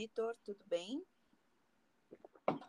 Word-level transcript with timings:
Vitor, 0.00 0.34
tudo 0.42 0.64
bem? 0.64 1.04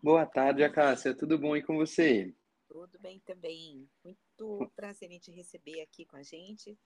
Boa 0.04 0.26
tarde, 0.26 0.70
Cássia. 0.70 1.16
Tudo 1.16 1.40
bom 1.40 1.56
e 1.56 1.64
com 1.64 1.78
você? 1.78 2.36
Tudo 2.68 3.00
bem 3.00 3.22
também. 3.22 3.90
Muito 4.04 4.70
prazer 4.76 5.10
em 5.10 5.18
te 5.18 5.32
receber 5.32 5.80
aqui 5.80 6.06
com 6.06 6.18
a 6.18 6.24
gente 6.24 6.78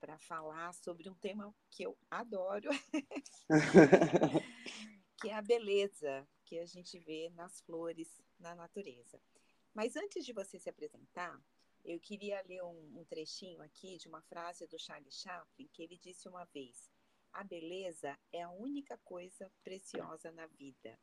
para 0.00 0.18
falar 0.18 0.72
sobre 0.72 1.10
um 1.10 1.14
tema 1.16 1.54
que 1.70 1.82
eu 1.82 1.98
adoro, 2.10 2.70
que 5.20 5.28
é 5.28 5.34
a 5.34 5.42
beleza 5.42 6.26
que 6.46 6.58
a 6.58 6.64
gente 6.64 6.98
vê 6.98 7.28
nas 7.34 7.60
flores, 7.60 8.22
na 8.38 8.54
natureza. 8.54 9.20
Mas 9.74 9.96
antes 9.96 10.24
de 10.24 10.32
você 10.32 10.58
se 10.58 10.70
apresentar, 10.70 11.38
eu 11.84 12.00
queria 12.00 12.42
ler 12.48 12.62
um, 12.62 13.00
um 13.00 13.04
trechinho 13.04 13.60
aqui 13.60 13.98
de 13.98 14.08
uma 14.08 14.22
frase 14.22 14.66
do 14.66 14.78
Charlie 14.78 15.12
Chaplin 15.12 15.68
que 15.70 15.82
ele 15.82 15.98
disse 15.98 16.26
uma 16.26 16.46
vez: 16.46 16.90
A 17.32 17.44
beleza 17.44 18.18
é 18.32 18.42
a 18.42 18.50
única 18.50 18.98
coisa 19.04 19.50
preciosa 19.62 20.32
na 20.32 20.46
vida. 20.46 20.98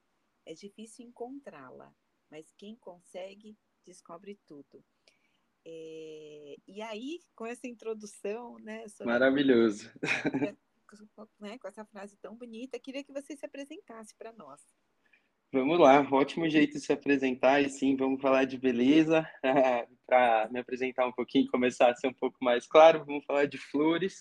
É 0.45 0.53
difícil 0.53 1.05
encontrá-la, 1.05 1.93
mas 2.29 2.53
quem 2.57 2.75
consegue 2.75 3.57
descobre 3.85 4.39
tudo. 4.45 4.83
É, 5.65 6.55
e 6.65 6.81
aí, 6.81 7.19
com 7.35 7.45
essa 7.45 7.67
introdução, 7.67 8.57
né? 8.59 8.87
Sobre, 8.87 9.11
Maravilhoso. 9.13 9.91
Né, 11.41 11.57
com 11.57 11.67
essa 11.67 11.83
frase 11.83 12.15
tão 12.15 12.33
bonita, 12.33 12.79
queria 12.79 13.03
que 13.03 13.11
você 13.11 13.35
se 13.35 13.45
apresentasse 13.45 14.15
para 14.15 14.31
nós. 14.31 14.61
Vamos 15.51 15.77
lá, 15.77 15.99
ótimo 16.11 16.49
jeito 16.49 16.73
de 16.73 16.79
se 16.79 16.93
apresentar 16.93 17.61
e 17.61 17.69
sim, 17.69 17.97
vamos 17.97 18.21
falar 18.21 18.45
de 18.45 18.57
beleza. 18.57 19.25
Para 20.07 20.47
me 20.49 20.59
apresentar 20.59 21.05
um 21.05 21.11
pouquinho, 21.11 21.51
começar 21.51 21.89
a 21.89 21.95
ser 21.95 22.07
um 22.07 22.13
pouco 22.13 22.37
mais 22.41 22.65
claro, 22.65 23.03
vamos 23.03 23.25
falar 23.25 23.47
de 23.47 23.57
flores. 23.57 24.17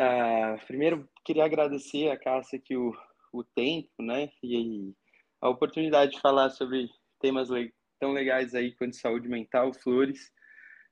Uh, 0.00 0.58
primeiro, 0.66 1.06
queria 1.26 1.44
agradecer 1.44 2.08
a 2.08 2.16
Cássia 2.16 2.58
aqui 2.58 2.74
o, 2.74 2.90
o 3.34 3.44
tempo, 3.44 3.90
né, 3.98 4.30
e 4.42 4.94
a 5.42 5.48
oportunidade 5.50 6.12
de 6.12 6.20
falar 6.20 6.48
sobre 6.48 6.88
temas 7.20 7.50
le 7.50 7.70
tão 7.98 8.12
legais 8.12 8.54
aí 8.54 8.74
quanto 8.76 8.96
saúde 8.96 9.28
mental, 9.28 9.74
flores, 9.74 10.32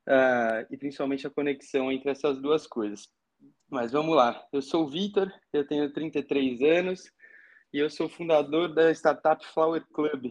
uh, 0.07 0.67
e 0.71 0.77
principalmente 0.77 1.27
a 1.27 1.31
conexão 1.31 1.91
entre 1.91 2.11
essas 2.11 2.39
duas 2.39 2.67
coisas. 2.67 3.09
Mas 3.71 3.93
vamos 3.93 4.15
lá, 4.15 4.47
eu 4.53 4.61
sou 4.61 4.85
o 4.85 4.91
Vitor, 4.91 5.33
eu 5.55 5.67
tenho 5.67 5.91
33 5.91 6.61
anos, 6.61 7.11
e 7.73 7.79
eu 7.79 7.89
sou 7.89 8.11
fundador 8.11 8.75
da 8.75 8.91
startup 8.91 9.43
Flower 9.47 9.87
Club. 9.91 10.27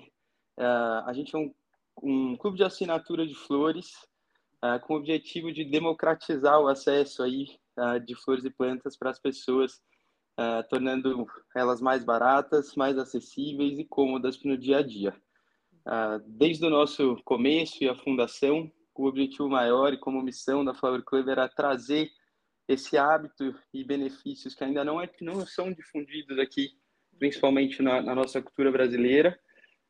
Uh, 0.56 1.02
a 1.04 1.14
gente 1.14 1.36
é 1.36 1.40
um, 1.40 1.52
um, 2.04 2.38
clube 2.38 2.58
de 2.58 2.64
assinatura 2.64 3.26
de 3.26 3.34
flores 3.34 3.92
uh, 4.64 4.80
com 4.82 4.94
o 4.94 4.98
objetivo 4.98 5.52
de 5.52 5.66
democratizar 5.66 6.60
o 6.60 6.68
acesso 6.68 7.24
aí 7.24 7.48
uh, 7.78 8.00
de 8.00 8.16
flores 8.16 8.46
e 8.46 8.50
plantas 8.50 8.98
para 8.98 9.10
as 9.10 9.20
pessoas, 9.20 9.82
tornando 10.70 11.26
elas 11.56 11.82
mais 11.82 12.04
baratas, 12.04 12.76
mais 12.76 12.96
acessíveis 12.96 13.80
e 13.80 13.84
cômodas 13.84 14.40
no 14.44 14.56
dia 14.56 14.78
a 14.78 14.82
dia. 14.84 15.12
desde 16.28 16.64
o 16.64 16.70
nosso 16.70 17.16
começo 17.26 17.84
e 17.84 17.90
a 17.90 17.96
fundação, 17.96 18.72
o 18.94 19.08
objetivo 19.08 19.50
maior 19.50 19.94
e 19.94 19.98
como 19.98 20.22
missão 20.22 20.64
da 20.64 20.76
Flower 20.76 21.04
Club 21.04 21.28
era 21.28 21.50
trazer 21.50 22.12
esse 22.68 22.98
hábito 22.98 23.56
e 23.74 23.84
benefícios 23.84 24.54
que 24.54 24.64
ainda 24.64 24.84
não, 24.84 25.02
é, 25.02 25.10
não 25.22 25.46
são 25.46 25.74
difundidos 25.74 26.38
aqui 26.38 26.70
principalmente 27.18 27.82
na, 27.82 28.02
na 28.02 28.14
nossa 28.14 28.42
cultura 28.42 28.72
brasileira. 28.72 29.40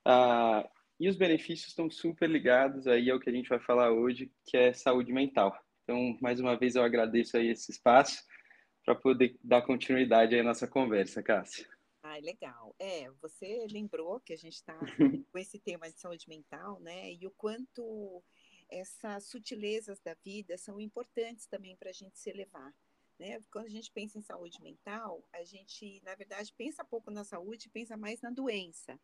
Ah, 0.06 0.68
e 1.00 1.08
os 1.08 1.16
benefícios 1.16 1.70
estão 1.70 1.90
super 1.90 2.30
ligados 2.30 2.88
aí 2.88 3.10
ao 3.12 3.20
que 3.20 3.30
a 3.30 3.34
gente 3.34 3.50
vai 3.50 3.60
falar 3.60 3.92
hoje, 3.92 4.32
que 4.46 4.58
é 4.58 4.74
saúde 4.74 5.12
mental. 5.12 5.56
Então, 5.88 6.18
mais 6.20 6.38
uma 6.42 6.54
vez, 6.58 6.76
eu 6.76 6.84
agradeço 6.84 7.38
aí 7.38 7.48
esse 7.48 7.72
espaço 7.72 8.22
para 8.84 8.94
poder 8.94 9.40
dar 9.42 9.62
continuidade 9.62 10.36
aí 10.36 10.42
à 10.42 10.44
nossa 10.44 10.68
conversa, 10.68 11.24
Cássia. 11.24 11.66
Ah, 12.04 12.18
legal. 12.18 12.76
É, 12.78 13.10
você 13.22 13.66
lembrou 13.72 14.20
que 14.20 14.34
a 14.34 14.38
gente 14.38 14.56
está 14.56 14.78
com 15.32 15.38
esse 15.40 15.58
tema 15.58 15.90
de 15.90 15.98
saúde 15.98 16.28
mental, 16.28 16.82
né? 16.82 17.14
E 17.14 17.26
o 17.26 17.32
quanto 17.32 18.22
essas 18.70 19.30
sutilezas 19.30 19.98
da 20.02 20.14
vida 20.26 20.58
são 20.58 20.78
importantes 20.78 21.48
também 21.48 21.78
para 21.78 21.90
a 21.92 21.94
gente 21.94 22.20
se 22.20 22.30
elevar. 22.30 22.76
Né? 23.18 23.40
Quando 23.50 23.68
a 23.68 23.70
gente 23.70 23.90
pensa 23.90 24.18
em 24.18 24.22
saúde 24.22 24.62
mental, 24.62 25.26
a 25.32 25.42
gente, 25.46 26.02
na 26.04 26.16
verdade, 26.16 26.54
pensa 26.58 26.84
pouco 26.84 27.10
na 27.10 27.24
saúde, 27.24 27.70
pensa 27.70 27.96
mais 27.96 28.20
na 28.20 28.30
doença. 28.30 29.00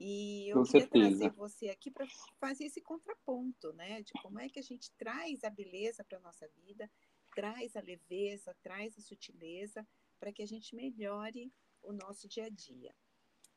E 0.00 0.48
eu 0.48 0.56
Com 0.56 0.64
queria 0.64 0.80
certeza. 0.80 1.18
trazer 1.18 1.30
você 1.36 1.68
aqui 1.68 1.90
para 1.90 2.06
fazer 2.40 2.64
esse 2.64 2.80
contraponto, 2.80 3.70
né? 3.74 4.00
De 4.00 4.12
como 4.22 4.40
é 4.40 4.48
que 4.48 4.58
a 4.58 4.62
gente 4.62 4.90
traz 4.92 5.44
a 5.44 5.50
beleza 5.50 6.02
para 6.02 6.16
a 6.16 6.22
nossa 6.22 6.48
vida, 6.56 6.90
traz 7.34 7.76
a 7.76 7.82
leveza, 7.82 8.56
traz 8.62 8.96
a 8.96 9.02
sutileza, 9.02 9.86
para 10.18 10.32
que 10.32 10.42
a 10.42 10.46
gente 10.46 10.74
melhore 10.74 11.52
o 11.82 11.92
nosso 11.92 12.26
dia 12.26 12.46
a 12.46 12.48
dia. 12.48 12.94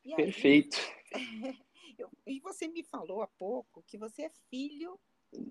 E 0.04 0.14
Perfeito. 0.16 0.78
Aí, 1.14 1.14
eu, 1.98 2.12
e 2.28 2.42
você 2.42 2.68
me 2.68 2.84
falou 2.84 3.22
há 3.22 3.28
pouco 3.28 3.82
que 3.84 3.98
você 3.98 4.24
é 4.24 4.32
filho 4.50 5.00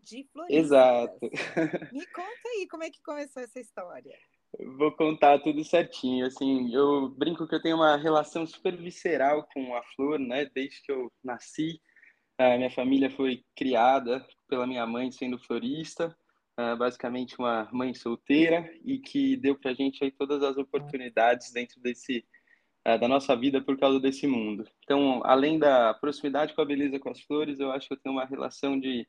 de 0.03 0.25
floristas. 0.25 0.65
Exato. 0.65 1.31
Me 1.91 2.07
conta 2.09 2.49
aí 2.49 2.69
como 2.69 2.83
é 2.83 2.91
que 2.91 3.01
começou 3.03 3.43
essa 3.43 3.59
história. 3.59 4.19
Vou 4.77 4.93
contar 4.93 5.39
tudo 5.39 5.65
certinho. 5.65 6.27
Assim, 6.27 6.75
eu 6.75 7.09
brinco 7.09 7.47
que 7.49 7.55
eu 7.55 7.63
tenho 7.63 7.77
uma 7.77 7.97
relação 7.97 8.47
super 8.47 8.77
visceral 8.77 9.49
com 9.53 9.75
a 9.75 9.83
flor, 9.83 10.19
né? 10.19 10.45
Desde 10.55 10.83
que 10.83 10.93
eu 10.93 11.11
nasci, 11.25 11.81
a 12.39 12.57
minha 12.57 12.71
família 12.71 13.11
foi 13.11 13.45
criada 13.57 14.27
pela 14.49 14.67
minha 14.67 14.87
mãe 14.87 15.11
sendo 15.11 15.39
florista, 15.39 16.15
basicamente 16.79 17.39
uma 17.39 17.69
mãe 17.73 17.95
solteira 17.95 18.71
e 18.85 18.99
que 18.99 19.37
deu 19.37 19.59
para 19.59 19.75
gente 19.75 20.05
aí 20.05 20.11
todas 20.11 20.43
as 20.43 20.57
oportunidades 20.59 21.51
dentro 21.53 21.81
desse 21.81 22.25
da 22.85 23.07
nossa 23.07 23.37
vida 23.37 23.63
por 23.63 23.79
causa 23.79 24.01
desse 24.01 24.27
mundo. 24.27 24.69
Então, 24.83 25.23
além 25.25 25.59
da 25.59 25.95
proximidade 25.95 26.53
com 26.53 26.61
a 26.61 26.67
beleza 26.67 26.99
com 26.99 27.11
as 27.11 27.21
flores, 27.21 27.61
eu 27.61 27.71
acho 27.71 27.87
que 27.87 27.95
eu 27.95 27.99
tenho 27.99 28.17
uma 28.17 28.27
relação 28.27 28.79
de 28.79 29.07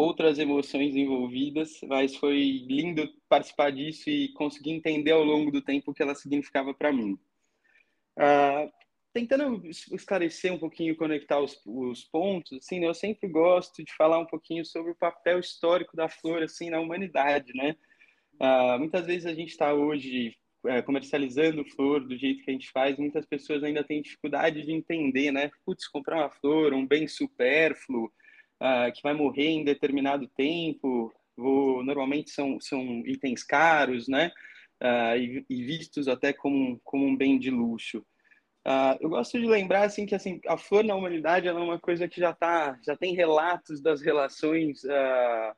outras 0.00 0.38
emoções 0.38 0.96
envolvidas, 0.96 1.78
mas 1.86 2.16
foi 2.16 2.64
lindo 2.66 3.06
participar 3.28 3.70
disso 3.70 4.08
e 4.08 4.32
conseguir 4.32 4.70
entender 4.70 5.12
ao 5.12 5.22
longo 5.22 5.50
do 5.50 5.60
tempo 5.60 5.90
o 5.90 5.94
que 5.94 6.02
ela 6.02 6.14
significava 6.14 6.72
para 6.72 6.92
mim. 6.92 7.18
Uh, 8.18 8.70
tentando 9.12 9.66
esclarecer 9.66 10.52
um 10.52 10.58
pouquinho, 10.58 10.96
conectar 10.96 11.38
os, 11.38 11.60
os 11.66 12.04
pontos, 12.04 12.58
assim, 12.58 12.80
né, 12.80 12.86
eu 12.86 12.94
sempre 12.94 13.28
gosto 13.28 13.84
de 13.84 13.94
falar 13.94 14.18
um 14.18 14.26
pouquinho 14.26 14.64
sobre 14.64 14.92
o 14.92 14.96
papel 14.96 15.38
histórico 15.38 15.96
da 15.96 16.08
flor, 16.08 16.42
assim, 16.42 16.70
na 16.70 16.80
humanidade, 16.80 17.52
né? 17.54 17.76
Uh, 18.40 18.78
muitas 18.78 19.06
vezes 19.06 19.26
a 19.26 19.34
gente 19.34 19.50
está 19.50 19.74
hoje 19.74 20.34
é, 20.66 20.80
comercializando 20.82 21.64
flor 21.64 22.06
do 22.06 22.16
jeito 22.16 22.42
que 22.42 22.50
a 22.50 22.54
gente 22.54 22.70
faz, 22.70 22.96
muitas 22.98 23.26
pessoas 23.26 23.62
ainda 23.62 23.84
têm 23.84 24.02
dificuldade 24.02 24.62
de 24.62 24.72
entender, 24.72 25.30
né? 25.30 25.50
Putz, 25.64 25.86
comprar 25.88 26.16
uma 26.16 26.30
flor, 26.30 26.72
um 26.72 26.86
bem 26.86 27.06
supérfluo, 27.06 28.10
uh, 28.60 28.92
que 28.92 29.02
vai 29.02 29.14
morrer 29.14 29.48
em 29.48 29.64
determinado 29.64 30.26
tempo, 30.28 31.12
vou, 31.36 31.82
normalmente 31.82 32.30
são, 32.30 32.60
são 32.60 32.82
itens 33.06 33.42
caros, 33.42 34.06
né? 34.08 34.30
Uh, 34.82 35.16
e, 35.16 35.46
e, 35.48 35.64
vistos 35.64 36.08
até 36.08 36.32
como, 36.32 36.80
como 36.84 37.04
um 37.04 37.16
bem 37.16 37.38
de 37.38 37.50
luxo. 37.50 38.04
Uh, 38.66 38.96
eu 39.00 39.08
gosto 39.08 39.38
de 39.38 39.46
lembrar 39.46 39.84
assim 39.84 40.04
que 40.04 40.14
assim 40.14 40.38
a 40.46 40.56
flor 40.58 40.84
na 40.84 40.94
humanidade 40.94 41.48
é 41.48 41.52
uma 41.52 41.78
coisa 41.78 42.06
que 42.06 42.20
já 42.20 42.34
tá 42.34 42.78
já 42.84 42.94
tem 42.94 43.14
relatos 43.14 43.80
das 43.80 44.02
relações 44.02 44.84
uh, 44.84 45.56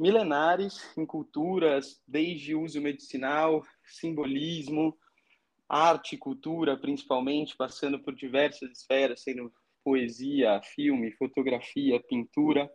milenares 0.00 0.96
em 0.96 1.04
culturas 1.04 2.00
desde 2.08 2.54
uso 2.54 2.80
medicinal 2.80 3.62
simbolismo 3.84 4.96
arte 5.68 6.16
cultura 6.16 6.74
principalmente 6.74 7.54
passando 7.54 7.98
por 7.98 8.14
diversas 8.14 8.70
esferas 8.70 9.20
sendo 9.20 9.52
poesia, 9.88 10.60
filme, 10.62 11.10
fotografia, 11.12 11.98
pintura. 11.98 12.70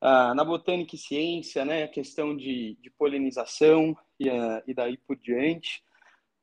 Ah, 0.00 0.32
na 0.34 0.44
botânica 0.44 0.94
e 0.94 0.98
ciência, 0.98 1.64
né, 1.64 1.82
a 1.82 1.88
questão 1.88 2.36
de, 2.36 2.76
de 2.80 2.90
polinização 2.90 3.96
e, 4.20 4.28
uh, 4.28 4.62
e, 4.64 4.72
daí 4.72 4.96
por 4.98 5.16
diante. 5.16 5.82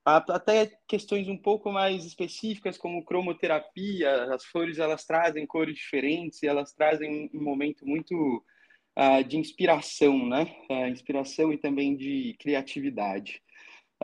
Até 0.06 0.78
questões 0.86 1.30
um 1.30 1.38
pouco 1.38 1.72
mais 1.72 2.04
específicas, 2.04 2.78
como 2.78 3.06
cromoterapia, 3.06 4.34
as 4.34 4.44
flores 4.44 4.78
elas 4.78 5.06
trazem 5.06 5.48
cores 5.48 5.76
diferentes 5.76 6.44
e 6.44 6.48
elas 6.48 6.74
trazem 6.74 7.30
um, 7.34 7.42
momento 7.42 7.86
muito 7.86 8.44
uh, 9.00 9.24
de 9.24 9.38
inspiração, 9.38 10.28
né? 10.28 10.54
Inspiração 10.90 11.54
e 11.54 11.58
também 11.58 11.96
de 11.96 12.36
criatividade. 12.40 13.42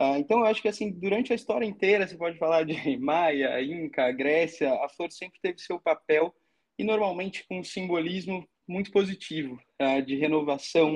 Ah, 0.02 0.18
então, 0.18 0.38
eu 0.38 0.46
acho 0.46 0.62
que 0.62 0.68
assim, 0.68 0.90
durante 0.90 1.30
a 1.30 1.36
história 1.36 1.66
inteira, 1.66 2.08
você 2.08 2.16
pode 2.16 2.38
falar 2.38 2.64
de 2.64 2.72
Maia, 2.96 3.62
Inca, 3.62 4.10
Grécia, 4.10 4.72
a 4.82 4.88
flor 4.88 5.12
sempre 5.12 5.38
teve 5.42 5.58
seu 5.58 5.78
papel 5.78 6.34
e 6.78 6.82
normalmente 6.82 7.46
com 7.46 7.60
um 7.60 7.62
simbolismo 7.64 8.48
muito 8.66 8.90
positivo, 8.90 9.60
uh, 9.78 10.00
de 10.00 10.16
renovação, 10.16 10.94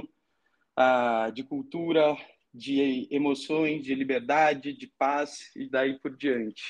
uh, 0.80 1.30
de 1.32 1.42
cultura, 1.42 2.16
de 2.52 3.06
emoções, 3.10 3.84
de 3.84 3.94
liberdade, 3.94 4.72
de 4.72 4.86
paz 4.98 5.54
e 5.54 5.68
daí 5.68 5.98
por 5.98 6.16
diante. 6.16 6.62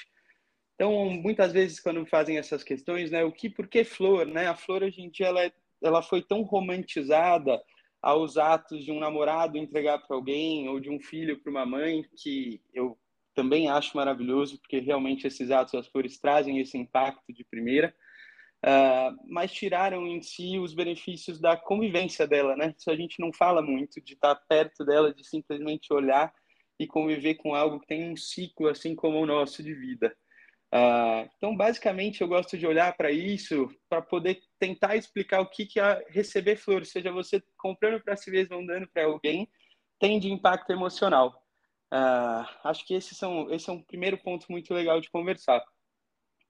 Então, 0.75 1.09
muitas 1.11 1.53
vezes 1.53 1.79
quando 1.79 2.05
fazem 2.05 2.37
essas 2.37 2.65
questões, 2.65 3.13
né, 3.13 3.23
o 3.23 3.31
que, 3.31 3.49
por 3.49 3.69
que 3.69 3.85
flor, 3.85 4.27
né? 4.27 4.49
A 4.49 4.57
flor 4.57 4.83
hoje 4.83 5.01
em 5.03 5.09
dia 5.09 5.29
ela, 5.29 5.45
é, 5.45 5.53
ela 5.81 6.03
foi 6.03 6.21
tão 6.21 6.43
romantizada, 6.43 7.63
aos 8.05 8.37
atos 8.37 8.85
de 8.85 8.93
um 8.93 9.01
namorado 9.01 9.57
entregar 9.57 9.99
para 9.99 10.15
alguém 10.15 10.69
ou 10.69 10.79
de 10.79 10.91
um 10.91 11.01
filho 11.01 11.41
para 11.41 11.51
uma 11.51 11.65
mãe, 11.65 12.05
que 12.15 12.61
eu 12.75 12.99
também 13.35 13.71
acho 13.71 13.97
maravilhoso, 13.97 14.59
porque 14.59 14.79
realmente 14.79 15.27
esses 15.27 15.51
atos, 15.51 15.75
as 15.75 15.89
flores 15.89 16.19
trazem 16.19 16.61
esse 16.61 16.77
impacto 16.77 17.33
de 17.33 17.43
primeira. 17.45 17.95
Uh, 18.63 19.17
mas 19.27 19.53
tiraram 19.53 20.07
em 20.07 20.21
si 20.21 20.59
os 20.59 20.75
benefícios 20.75 21.41
da 21.41 21.57
convivência 21.57 22.27
dela, 22.27 22.55
né? 22.55 22.75
Isso 22.77 22.91
a 22.91 22.97
gente 22.97 23.19
não 23.19 23.33
fala 23.33 23.63
muito, 23.63 24.03
de 24.03 24.13
estar 24.13 24.35
perto 24.35 24.85
dela, 24.85 25.13
de 25.13 25.27
simplesmente 25.27 25.91
olhar 25.91 26.31
e 26.79 26.87
conviver 26.87 27.37
com 27.37 27.55
algo 27.55 27.81
que 27.81 27.87
tem 27.87 28.11
um 28.11 28.17
ciclo 28.17 28.69
assim 28.69 28.95
como 28.95 29.19
o 29.19 29.27
nosso 29.27 29.63
de 29.63 29.75
vida. 29.75 30.15
Uh, 30.75 31.31
então, 31.37 31.57
basicamente, 31.57 32.21
eu 32.21 32.27
gosto 32.27 32.59
de 32.59 32.67
olhar 32.67 32.97
para 32.97 33.13
isso 33.13 33.71
para 33.89 34.03
poder 34.03 34.41
tentar 34.59 34.97
explicar 34.97 35.41
o 35.41 35.49
que, 35.49 35.67
que 35.67 35.79
é 35.79 36.05
receber 36.09 36.57
flores, 36.57 36.91
seja 36.91 37.13
você 37.13 37.41
comprando 37.57 38.03
para 38.03 38.17
si 38.17 38.29
mesmo 38.29 38.67
dando 38.67 38.89
para 38.89 39.05
alguém, 39.05 39.49
tem 40.01 40.19
de 40.19 40.33
impacto 40.33 40.71
emocional. 40.73 41.45
Uh, 41.93 42.45
acho 42.65 42.85
que 42.85 42.93
esses 42.93 43.17
são, 43.17 43.49
esse 43.53 43.71
é 43.71 43.73
um 43.73 43.83
primeiro 43.85 44.19
ponto 44.19 44.47
muito 44.51 44.75
legal 44.75 45.01
de 45.01 45.09
conversar. 45.11 45.65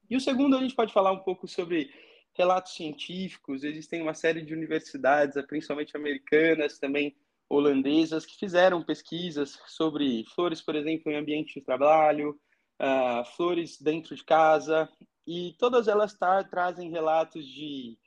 E 0.08 0.16
o 0.16 0.20
segundo, 0.20 0.56
a 0.56 0.60
gente 0.62 0.74
pode 0.74 0.92
falar 0.92 1.12
um 1.12 1.22
pouco 1.22 1.46
sobre 1.46 1.90
relatos 2.34 2.74
científicos. 2.74 3.62
Existem 3.62 4.00
uma 4.00 4.14
série 4.14 4.40
de 4.40 4.54
universidades, 4.54 5.36
principalmente 5.46 5.94
americanas, 5.98 6.78
também 6.78 7.14
holandesas, 7.46 8.24
que 8.24 8.38
fizeram 8.38 8.82
pesquisas 8.82 9.60
sobre 9.66 10.24
flores, 10.34 10.62
por 10.62 10.74
exemplo, 10.74 11.12
em 11.12 11.16
ambiente 11.16 11.60
de 11.60 11.66
trabalho, 11.66 12.40
uh, 12.80 13.24
flores 13.36 13.80
dentro 13.80 14.14
de 14.14 14.24
casa, 14.24 14.88
e 15.26 15.54
todas 15.58 15.88
elas 15.88 16.16
trazem 16.50 16.90
relatos 16.90 17.46
de 17.46 17.98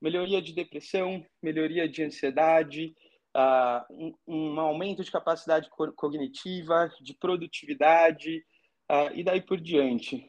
melhoria 0.00 0.42
de 0.42 0.52
depressão, 0.52 1.24
melhoria 1.42 1.88
de 1.88 2.02
ansiedade, 2.02 2.94
uh, 3.36 3.84
um, 3.90 4.14
um, 4.26 4.60
aumento 4.60 5.04
de 5.04 5.10
capacidade 5.10 5.70
co 5.70 5.92
cognitiva, 5.92 6.92
de 7.00 7.14
produtividade 7.14 8.44
uh, 8.90 9.14
e 9.14 9.22
daí 9.22 9.40
por 9.40 9.60
diante. 9.60 10.28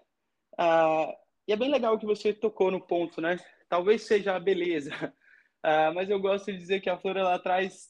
e 1.47 1.53
é 1.53 1.55
bem 1.55 1.69
legal 1.69 1.97
que 1.97 2.05
você 2.05 2.33
tocou 2.33 2.71
no 2.71 2.85
ponto, 2.85 3.19
né? 3.21 3.37
Talvez 3.67 4.03
seja 4.03 4.35
a 4.35 4.39
beleza, 4.39 4.91
mas 5.95 6.09
eu 6.09 6.19
gosto 6.19 6.51
de 6.51 6.57
dizer 6.57 6.79
que 6.79 6.89
a 6.89 6.97
flor 6.97 7.17
ela 7.17 7.39
traz 7.39 7.89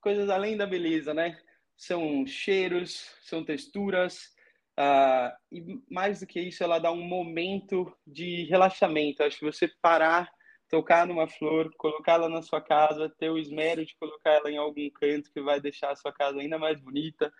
coisas 0.00 0.30
além 0.30 0.56
da 0.56 0.66
beleza, 0.66 1.12
né? 1.12 1.38
São 1.76 2.26
cheiros, 2.26 3.14
são 3.22 3.44
texturas, 3.44 4.34
Uh, 4.80 5.36
e 5.52 5.82
mais 5.90 6.20
do 6.20 6.26
que 6.26 6.40
isso, 6.40 6.64
ela 6.64 6.78
dá 6.78 6.90
um 6.90 7.02
momento 7.02 7.92
de 8.06 8.44
relaxamento. 8.44 9.22
Acho 9.22 9.38
que 9.38 9.44
você 9.44 9.70
parar, 9.82 10.30
tocar 10.70 11.06
numa 11.06 11.28
flor, 11.28 11.70
colocá-la 11.76 12.30
na 12.30 12.40
sua 12.40 12.62
casa, 12.62 13.12
ter 13.18 13.28
o 13.28 13.36
esmero 13.36 13.84
de 13.84 13.94
colocar 13.96 14.30
ela 14.30 14.50
em 14.50 14.56
algum 14.56 14.88
canto 14.90 15.30
que 15.32 15.42
vai 15.42 15.60
deixar 15.60 15.90
a 15.90 15.96
sua 15.96 16.12
casa 16.12 16.40
ainda 16.40 16.58
mais 16.58 16.80
bonita. 16.80 17.30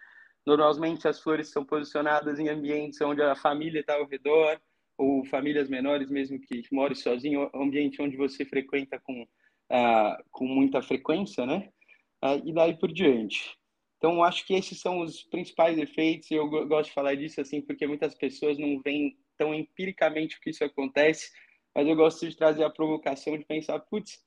Normalmente 0.47 1.09
as 1.09 1.19
flores 1.19 1.51
são 1.51 1.65
posicionadas 1.65 2.39
em 2.39 2.51
ambientes 2.51 3.01
onde 3.01 3.23
a 3.23 3.35
família 3.35 3.81
está 3.81 3.95
ao 3.95 4.07
redor, 4.07 4.61
ou 4.99 5.25
famílias 5.25 5.71
menores 5.71 6.11
mesmo 6.11 6.39
que 6.39 6.63
morem 6.71 6.95
sozinho, 6.95 7.51
ambiente 7.55 8.03
onde 8.03 8.19
você 8.19 8.45
frequenta 8.45 9.01
com, 9.01 9.23
uh, 9.23 10.23
com 10.31 10.45
muita 10.45 10.83
frequência, 10.83 11.47
né? 11.47 11.71
Uh, 12.23 12.43
e 12.45 12.53
daí 12.53 12.77
por 12.77 12.93
diante. 12.93 13.59
Então, 14.01 14.25
acho 14.25 14.47
que 14.47 14.55
esses 14.55 14.81
são 14.81 15.01
os 15.01 15.23
principais 15.25 15.77
efeitos, 15.77 16.31
e 16.31 16.35
eu 16.35 16.49
gosto 16.49 16.89
de 16.89 16.95
falar 16.95 17.15
disso 17.17 17.39
assim, 17.39 17.61
porque 17.61 17.87
muitas 17.87 18.15
pessoas 18.15 18.57
não 18.57 18.81
veem 18.81 19.19
tão 19.37 19.55
empiricamente 19.55 20.39
o 20.39 20.41
que 20.41 20.49
isso 20.49 20.65
acontece, 20.65 21.31
mas 21.75 21.87
eu 21.87 21.95
gosto 21.95 22.27
de 22.27 22.35
trazer 22.35 22.65
a 22.65 22.71
provocação 22.71 23.37
de 23.37 23.45
pensar, 23.45 23.79
putz, 23.79 24.25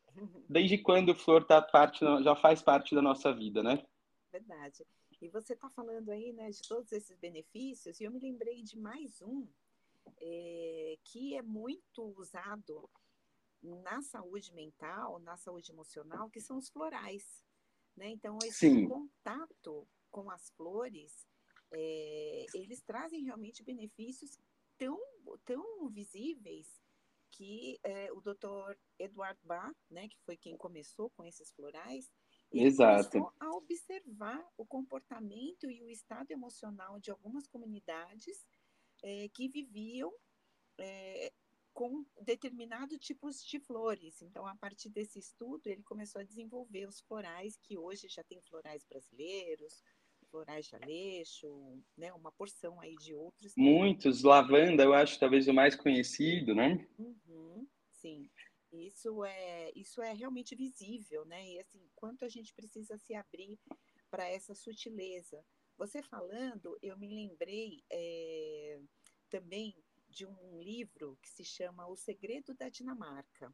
desde 0.48 0.78
quando 0.78 1.16
flor 1.16 1.44
tá 1.44 1.60
parte, 1.60 2.06
já 2.24 2.36
faz 2.36 2.62
parte 2.62 2.94
da 2.94 3.02
nossa 3.02 3.34
vida, 3.34 3.64
né? 3.64 3.84
Verdade. 4.31 4.86
E 5.20 5.28
você 5.28 5.54
está 5.54 5.68
falando 5.72 6.10
aí, 6.10 6.31
né, 6.34 6.52
de 6.52 6.62
todos 6.68 6.92
esses 6.92 7.18
benefícios, 7.18 8.00
e 8.00 8.04
eu 8.04 8.12
me 8.12 8.19
lembrei 8.19 8.62
de 8.62 8.78
mais 8.78 9.24
um 9.24 9.48
é, 10.22 11.00
que 11.04 11.36
é 11.36 11.42
muito 11.42 12.14
usado 12.16 12.88
na 13.60 14.04
saúde 14.04 14.54
mental, 14.54 15.18
na 15.18 15.36
saúde 15.36 15.72
emocional, 15.72 16.30
que 16.30 16.40
são 16.40 16.60
os 16.60 16.69
florais. 16.69 17.44
Né? 17.95 18.10
Então, 18.10 18.38
esse 18.44 18.69
Sim. 18.69 18.88
contato 18.88 19.88
com 20.10 20.30
as 20.30 20.50
flores, 20.51 21.28
é, 21.72 22.45
eles 22.54 22.81
trazem 22.81 23.24
realmente 23.24 23.63
benefícios 23.63 24.38
tão, 24.78 25.00
tão 25.45 25.90
visíveis 25.90 26.81
que 27.31 27.80
é, 27.84 28.12
o 28.13 28.22
doutor 28.22 28.78
Edward 29.00 29.40
Bach, 29.44 29.75
né, 29.90 30.07
que 30.07 30.19
foi 30.19 30.38
quem 30.38 30.56
começou 30.56 31.10
com 31.12 31.25
esses 31.25 31.51
florais, 31.51 32.12
ele 32.51 32.66
Exato. 32.68 33.10
começou 33.10 33.34
a 33.40 33.50
observar 33.56 34.48
o 34.56 34.66
comportamento 34.66 35.69
e 35.69 35.84
o 35.84 35.90
estado 35.90 36.30
emocional 36.30 37.00
de 37.00 37.10
algumas 37.10 37.48
comunidades 37.48 38.45
é, 39.04 39.28
que 39.30 39.50
viviam 39.50 40.13
é, 40.78 41.34
com 41.74 42.06
determinados 42.22 42.98
tipos 43.00 43.44
de 43.44 43.60
flores. 43.60 44.22
Então, 44.22 44.46
a 44.46 44.56
partir 44.56 44.90
desse 44.90 45.20
estudo, 45.20 45.68
ele 45.68 45.84
começou 45.84 46.22
a 46.22 46.24
desenvolver 46.24 46.88
os 46.88 47.02
florais, 47.02 47.58
que 47.58 47.78
hoje 47.78 48.08
já 48.08 48.24
tem 48.24 48.42
florais 48.42 48.86
brasileiros, 48.86 49.84
florais 50.30 50.68
de 50.68 50.75
Aleixo, 50.75 51.84
né, 51.98 52.14
uma 52.14 52.31
porção 52.31 52.80
aí 52.80 52.96
de 52.96 53.14
outros. 53.14 53.54
Muitos, 53.58 54.24
lavanda, 54.24 54.84
eu 54.84 54.94
acho 54.94 55.20
talvez 55.20 55.48
o 55.48 55.54
mais 55.54 55.75
conhecido, 55.75 56.56
né? 56.56 56.88
Uhum, 56.98 57.68
sim. 57.92 58.30
Isso 58.72 59.24
é, 59.24 59.72
isso 59.76 60.02
é 60.02 60.14
realmente 60.14 60.56
visível, 60.56 61.26
né? 61.26 61.48
E 61.48 61.60
assim, 61.60 61.88
quanto 61.96 62.26
a 62.26 62.30
gente 62.30 62.54
precisa 62.56 62.98
se 62.98 63.14
abrir 63.14 63.60
para 64.10 64.28
essa 64.28 64.56
sutileza. 64.56 65.44
Você 65.78 66.02
falando, 66.02 66.78
eu 66.81 66.98
me 66.98 67.08
lembrei 67.08 67.84
é, 67.92 68.80
também 69.30 69.76
de 70.13 70.25
um 70.27 70.62
livro 70.62 71.18
que 71.21 71.30
se 71.30 71.44
chama 71.44 71.88
O 71.88 71.95
Segredo 71.95 72.54
da 72.54 72.69
Dinamarca. 72.69 73.54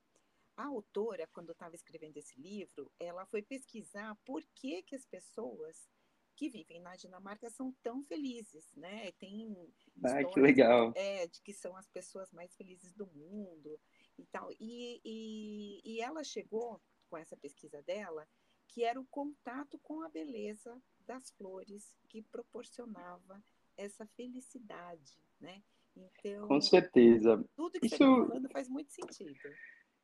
A 0.57 0.65
autora, 0.65 1.25
quando 1.27 1.53
estava 1.53 1.73
escrevendo 1.73 2.17
esse 2.17 2.38
livro, 2.38 2.91
ela 3.00 3.25
foi 3.25 3.41
pesquisar 3.41 4.13
por 4.25 4.44
que, 4.53 4.83
que 4.83 4.94
as 4.94 5.06
pessoas 5.06 5.89
que 6.35 6.50
vivem 6.50 6.81
na 6.81 6.97
Dinamarca 6.97 7.50
são 7.50 7.71
tão 7.81 8.03
felizes, 8.03 8.73
né? 8.75 9.11
Tem 9.13 9.56
ah, 10.03 10.23
que 10.23 10.39
legal. 10.39 10.91
É, 10.95 11.27
de 11.27 11.41
que 11.41 11.53
são 11.53 11.75
as 11.77 11.88
pessoas 11.88 12.29
mais 12.31 12.53
felizes 12.56 12.94
do 12.94 13.07
mundo 13.07 13.79
e 14.17 14.25
tal. 14.25 14.51
E, 14.59 15.01
e, 15.03 15.81
e 15.83 16.01
ela 16.01 16.23
chegou 16.23 16.81
com 17.09 17.17
essa 17.17 17.38
pesquisa 17.38 17.81
dela 17.83 18.27
que 18.67 18.83
era 18.83 19.00
o 19.00 19.07
contato 19.07 19.79
com 19.79 20.01
a 20.01 20.09
beleza 20.09 20.81
das 21.00 21.31
flores 21.31 21.97
que 22.07 22.21
proporcionava 22.21 23.41
essa 23.75 24.05
felicidade, 24.07 25.17
né? 25.39 25.63
Então, 25.95 26.47
Com 26.47 26.62
certeza. 26.62 27.44
Tudo 27.56 27.80
que 27.80 27.88
Isso... 27.88 27.97
você 27.97 28.03
está 28.03 28.27
falando 28.27 28.50
faz 28.51 28.69
muito 28.69 28.91
sentido. 28.91 29.33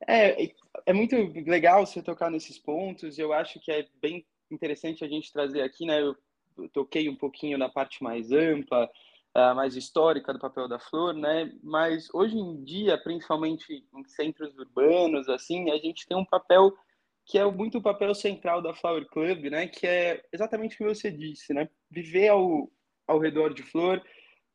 É, 0.08 0.52
é 0.86 0.94
muito 0.94 1.16
legal 1.16 1.86
você 1.86 2.02
tocar 2.02 2.30
nesses 2.30 2.60
pontos. 2.60 3.18
Eu 3.18 3.32
acho 3.34 3.60
que 3.60 3.72
é 3.72 3.88
bem 4.02 4.26
interessante 4.52 5.04
a 5.04 5.08
gente 5.08 5.32
trazer 5.32 5.62
aqui, 5.62 5.86
né? 5.86 6.02
Eu, 6.02 6.16
toquei 6.72 7.10
um 7.10 7.16
pouquinho 7.16 7.58
na 7.58 7.68
parte 7.68 8.02
mais 8.02 8.32
ampla, 8.32 8.90
mais 9.56 9.76
histórica 9.76 10.32
do 10.32 10.40
papel 10.40 10.68
da 10.70 10.80
flor, 10.80 11.14
né? 11.14 11.52
Mas 11.62 12.08
hoje 12.14 12.38
em 12.38 12.64
dia, 12.64 12.98
principalmente 12.98 13.86
em 13.94 14.06
centros 14.06 14.58
urbanos, 14.58 15.28
assim, 15.28 15.70
a 15.72 15.78
gente 15.78 16.08
tem 16.08 16.16
um 16.16 16.26
papel 16.26 16.74
que 17.26 17.38
é 17.38 17.46
muito 17.52 17.80
o 17.80 17.82
papel 17.82 18.14
central 18.14 18.62
da 18.62 18.74
Flower 18.74 19.06
Club, 19.08 19.46
né? 19.46 19.68
Que 19.68 19.86
é 19.86 20.24
exatamente 20.32 20.76
o 20.76 20.78
que 20.78 20.84
você 20.86 21.12
disse, 21.12 21.54
né? 21.54 21.68
Viver 21.90 22.30
ao, 22.30 22.72
ao 23.08 23.20
redor 23.20 23.54
de 23.54 23.64
flor, 23.64 24.02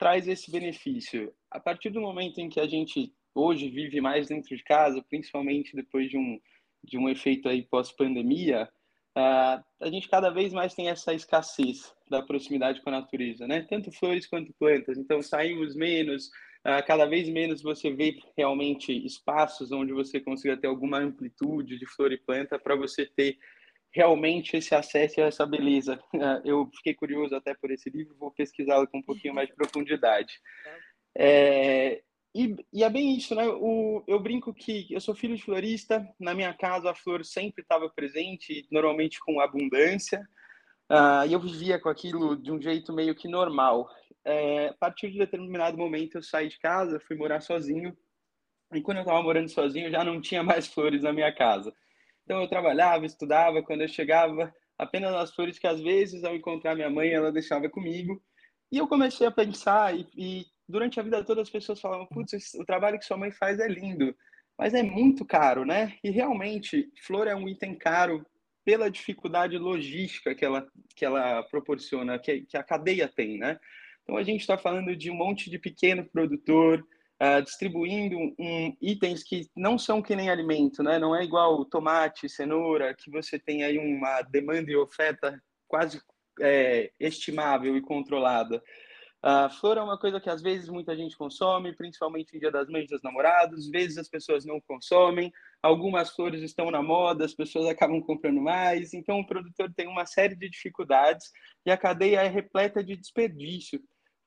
traz 0.01 0.27
esse 0.27 0.51
benefício? 0.51 1.31
A 1.51 1.61
partir 1.61 1.91
do 1.91 2.01
momento 2.01 2.39
em 2.41 2.49
que 2.49 2.59
a 2.59 2.67
gente 2.67 3.13
hoje 3.35 3.69
vive 3.69 4.01
mais 4.01 4.29
dentro 4.29 4.57
de 4.57 4.65
casa, 4.65 5.05
principalmente 5.11 5.77
depois 5.77 6.09
de 6.09 6.17
um, 6.17 6.41
de 6.83 6.97
um 6.97 7.07
efeito 7.07 7.47
aí 7.49 7.63
pós-pandemia, 7.63 8.67
uh, 9.17 9.63
a 9.79 9.91
gente 9.91 10.09
cada 10.09 10.31
vez 10.31 10.55
mais 10.55 10.75
tem 10.75 10.89
essa 10.89 11.13
escassez 11.13 11.95
da 12.09 12.23
proximidade 12.23 12.81
com 12.81 12.89
a 12.89 13.01
natureza, 13.01 13.47
né? 13.47 13.67
Tanto 13.69 13.93
flores 13.93 14.27
quanto 14.27 14.55
plantas. 14.55 14.97
Então, 14.97 15.21
saímos 15.21 15.77
menos, 15.77 16.29
uh, 16.67 16.85
cada 16.87 17.05
vez 17.05 17.29
menos 17.29 17.63
você 17.63 17.93
vê 17.93 18.19
realmente 18.37 18.93
espaços 19.05 19.71
onde 19.71 19.93
você 19.93 20.19
consiga 20.19 20.57
ter 20.57 20.67
alguma 20.67 20.99
amplitude 20.99 21.79
de 21.79 21.87
flor 21.87 22.11
e 22.11 22.17
planta 22.17 22.59
para 22.59 22.75
você 22.75 23.05
ter 23.05 23.37
realmente 23.93 24.57
esse 24.57 24.75
acesso 24.75 25.21
a 25.21 25.25
essa 25.25 25.47
beleza. 25.47 26.01
Eu 26.45 26.69
fiquei 26.77 26.95
curioso 26.95 27.35
até 27.35 27.55
por 27.55 27.71
esse 27.71 27.91
livro, 27.91 28.17
vou 28.17 28.31
pesquisá-lo 28.31 28.87
com 28.87 28.99
um 28.99 29.03
pouquinho 29.03 29.35
mais 29.35 29.49
de 29.49 29.55
profundidade. 29.55 30.33
É, 31.17 32.03
e, 32.35 32.55
e, 32.73 32.85
é 32.85 32.91
bem 32.91 33.17
isso, 33.17 33.35
né? 33.35 33.49
O, 33.49 34.05
eu 34.07 34.21
brinco 34.21 34.55
que 34.55 34.87
eu 34.91 35.01
sou 35.01 35.15
filho 35.15 35.37
de 35.37 35.43
florista, 35.43 36.07
na 36.19 36.33
minha 36.33 36.55
casa 36.55 36.91
a 36.91 36.95
flor 36.95 37.25
sempre 37.25 37.63
estava 37.63 37.91
presente, 37.91 38.67
normalmente 38.71 39.19
com 39.19 39.41
abundância, 39.41 40.21
uh, 40.91 41.27
e 41.27 41.33
eu 41.33 41.41
vivia 41.41 41.81
com 41.81 41.89
aquilo 41.89 42.41
de 42.41 42.53
um 42.53 42.63
jeito 42.63 42.93
meio 42.93 43.17
que 43.17 43.27
normal. 43.27 43.89
É, 44.25 44.69
a 44.69 44.75
partir 44.75 45.11
de 45.11 45.19
determinado 45.19 45.77
momento 45.77 46.19
eu 46.19 46.23
saí 46.23 46.49
de 46.49 46.59
casa, 46.61 47.01
fui 47.01 47.17
morar 47.17 47.41
sozinho, 47.41 47.97
e 48.73 48.81
quando 48.81 48.99
eu 48.99 49.03
estava 49.03 49.23
morando 49.23 49.49
sozinho 49.49 49.91
já 49.91 50.05
não 50.05 50.21
tinha 50.21 50.43
mais 50.43 50.69
flores 50.73 51.03
na 51.03 51.13
minha 51.13 51.35
casa. 51.35 51.75
Então 52.31 52.43
eu 52.43 52.49
trabalhava, 52.49 53.05
estudava, 53.05 53.61
quando 53.61 53.81
eu 53.81 53.89
chegava, 53.89 54.55
apenas 54.79 55.13
as 55.15 55.35
flores 55.35 55.59
que 55.59 55.67
às 55.67 55.81
vezes 55.81 56.23
ao 56.23 56.37
encontrar 56.37 56.77
minha 56.77 56.89
mãe 56.89 57.11
ela 57.11 57.33
deixava 57.33 57.69
comigo. 57.69 58.23
E 58.71 58.79
eu 58.79 58.87
comecei 58.87 59.27
a 59.27 59.33
pensar, 59.33 59.99
e, 59.99 60.07
e 60.17 60.47
durante 60.69 61.01
a 61.01 61.03
vida 61.03 61.25
toda 61.25 61.43
as 61.43 61.51
pessoas 61.51 61.81
falavam, 61.81 62.07
putz, 62.07 62.55
o 62.55 62.65
trabalho 62.65 63.01
que 63.01 63.05
sua 63.05 63.17
mãe 63.17 63.33
faz 63.33 63.59
é 63.59 63.67
lindo, 63.67 64.15
mas 64.57 64.75
é 64.75 64.83
muito 64.85 65.25
caro, 65.25 65.65
né? 65.65 65.97
E 66.05 66.11
realmente, 66.11 66.89
flor 67.05 67.27
é 67.27 67.35
um 67.35 67.49
item 67.49 67.75
caro 67.75 68.25
pela 68.65 68.89
dificuldade 68.89 69.59
logística 69.59 70.33
que 70.33 70.45
ela, 70.45 70.65
que 70.95 71.05
ela 71.05 71.43
proporciona, 71.51 72.17
que, 72.17 72.43
que 72.43 72.57
a 72.57 72.63
cadeia 72.63 73.09
tem, 73.09 73.39
né? 73.39 73.59
Então, 74.05 74.17
a 74.17 74.23
gente 74.23 74.43
está 74.43 74.57
falando 74.57 74.95
de 74.95 75.11
um 75.11 75.17
monte 75.17 75.51
de 75.51 75.59
pequeno 75.59 76.05
produtor, 76.05 76.87
uh, 77.21 77.43
distribuindo 77.43 78.17
um, 78.17 78.77
itens 78.81 79.23
que 79.23 79.49
não 79.57 79.79
são 79.79 80.01
que 80.03 80.17
nem 80.17 80.31
alimento, 80.31 80.83
né? 80.83 80.99
Não 80.99 81.15
é 81.15 81.23
igual 81.23 81.65
tomate, 81.65 82.29
cenoura, 82.29 82.95
que 82.95 83.11
você 83.11 83.39
tem 83.39 83.63
aí 83.63 83.79
uma 83.79 84.23
demanda 84.23 84.71
e 84.71 84.77
oferta 84.77 85.41
quase 85.69 86.01
é, 86.41 86.91
estimável 86.99 87.77
e 87.77 87.83
controlada. 87.83 88.63
A 89.23 89.51
flor 89.51 89.77
é 89.77 89.83
uma 89.83 89.99
coisa 89.99 90.19
que 90.19 90.31
às 90.31 90.41
vezes 90.41 90.71
muita 90.71 90.97
gente 90.97 91.15
consome, 91.15 91.77
principalmente 91.77 92.35
em 92.35 92.41
Dia 92.41 92.51
das 92.51 92.69
Mães 92.71 92.85
e 92.85 92.95
dos 92.95 93.03
Namorados, 93.03 93.67
às 93.67 93.71
vezes 93.71 93.99
as 93.99 94.09
pessoas 94.09 94.47
não 94.47 94.59
consomem, 94.63 95.31
algumas 95.63 96.09
flores 96.11 96.41
estão 96.43 96.71
na 96.71 96.83
moda, 96.83 97.27
as 97.27 97.35
pessoas 97.35 97.67
acabam 97.67 98.01
comprando 98.01 98.41
mais, 98.41 98.95
então 98.95 99.21
o 99.21 99.27
produtor 99.27 99.71
tem 99.77 99.87
uma 99.87 100.07
série 100.07 100.35
de 100.35 100.49
dificuldades 100.49 101.31
e 101.67 101.71
a 101.71 101.77
cadeia 101.77 102.23
é 102.23 102.29
repleta 102.29 102.83
de 102.83 102.97
desperdício, 102.97 103.79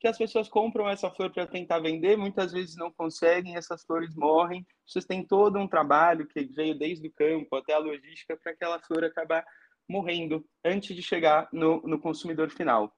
que 0.03 0.07
as 0.09 0.17
pessoas 0.17 0.49
compram 0.49 0.89
essa 0.89 1.09
flor 1.09 1.31
para 1.31 1.47
tentar 1.47 1.79
vender, 1.79 2.17
muitas 2.17 2.51
vezes 2.51 2.75
não 2.75 2.91
conseguem, 2.91 3.55
essas 3.55 3.85
flores 3.85 4.13
morrem, 4.13 4.67
vocês 4.85 5.05
têm 5.05 5.25
todo 5.25 5.57
um 5.57 5.65
trabalho 5.65 6.27
que 6.27 6.43
veio 6.43 6.77
desde 6.77 7.07
o 7.07 7.13
campo 7.13 7.55
até 7.55 7.71
a 7.71 7.77
logística 7.77 8.35
para 8.35 8.51
aquela 8.51 8.81
flor 8.81 9.05
acabar 9.05 9.45
morrendo 9.87 10.45
antes 10.61 10.93
de 10.93 11.01
chegar 11.01 11.47
no, 11.53 11.81
no 11.83 11.97
consumidor 11.97 12.49
final. 12.49 12.93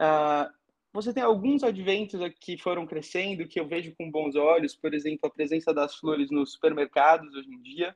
Uh, 0.00 0.50
você 0.90 1.12
tem 1.12 1.22
alguns 1.22 1.62
adventos 1.62 2.18
que 2.40 2.56
foram 2.56 2.86
crescendo, 2.86 3.46
que 3.46 3.60
eu 3.60 3.68
vejo 3.68 3.94
com 3.98 4.10
bons 4.10 4.34
olhos, 4.34 4.74
por 4.74 4.94
exemplo, 4.94 5.28
a 5.28 5.30
presença 5.30 5.74
das 5.74 5.96
flores 5.96 6.30
nos 6.30 6.52
supermercados 6.52 7.30
hoje 7.34 7.50
em 7.50 7.60
dia, 7.60 7.94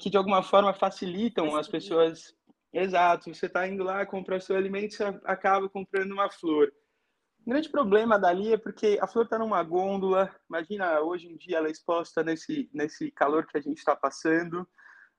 que 0.00 0.08
de 0.08 0.16
alguma 0.16 0.42
forma 0.42 0.72
facilitam 0.72 1.54
as 1.56 1.68
pessoas. 1.68 2.34
Exato, 2.72 3.34
você 3.34 3.44
está 3.44 3.68
indo 3.68 3.84
lá 3.84 4.06
comprar 4.06 4.40
seu 4.40 4.56
alimento, 4.56 4.94
você 4.94 5.04
acaba 5.26 5.68
comprando 5.68 6.12
uma 6.12 6.30
flor. 6.30 6.72
O 7.44 7.50
grande 7.50 7.68
problema 7.68 8.18
dali 8.18 8.52
é 8.52 8.56
porque 8.56 8.98
a 9.00 9.06
flor 9.06 9.24
está 9.24 9.38
numa 9.38 9.62
gôndola. 9.62 10.34
Imagina, 10.48 11.00
hoje 11.00 11.28
em 11.28 11.36
dia 11.36 11.58
ela 11.58 11.68
é 11.68 11.70
exposta 11.70 12.22
nesse, 12.22 12.70
nesse 12.72 13.10
calor 13.10 13.46
que 13.46 13.58
a 13.58 13.60
gente 13.60 13.78
está 13.78 13.96
passando. 13.96 14.66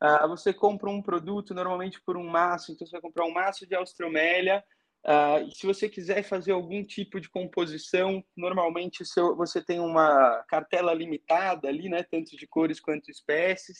Uh, 0.01 0.27
você 0.27 0.53
compra 0.53 0.89
um 0.89 1.01
produto 1.01 1.53
normalmente 1.53 2.01
por 2.01 2.18
um 2.18 2.27
maço, 2.27 2.72
então 2.72 2.86
você 2.86 2.92
vai 2.92 3.01
comprar 3.01 3.25
um 3.25 3.34
maço 3.34 3.68
de 3.68 3.75
austromélia 3.75 4.63
Uh, 5.06 5.51
se 5.51 5.68
você 5.68 5.89
quiser 5.89 6.24
fazer 6.24 6.53
algum 6.53 6.82
tipo 6.82 7.20
de 7.20 7.30
composição, 7.30 8.24
normalmente 8.38 9.06
seu, 9.06 9.36
você 9.36 9.62
tem 9.62 9.77
uma 9.77 10.42
cartela 10.48 10.94
limitada 10.94 11.68
ali, 11.68 11.89
né, 11.89 12.03
tanto 12.03 12.38
de 12.38 12.48
cores 12.48 12.80
quanto 12.80 13.12
espécies. 13.12 13.77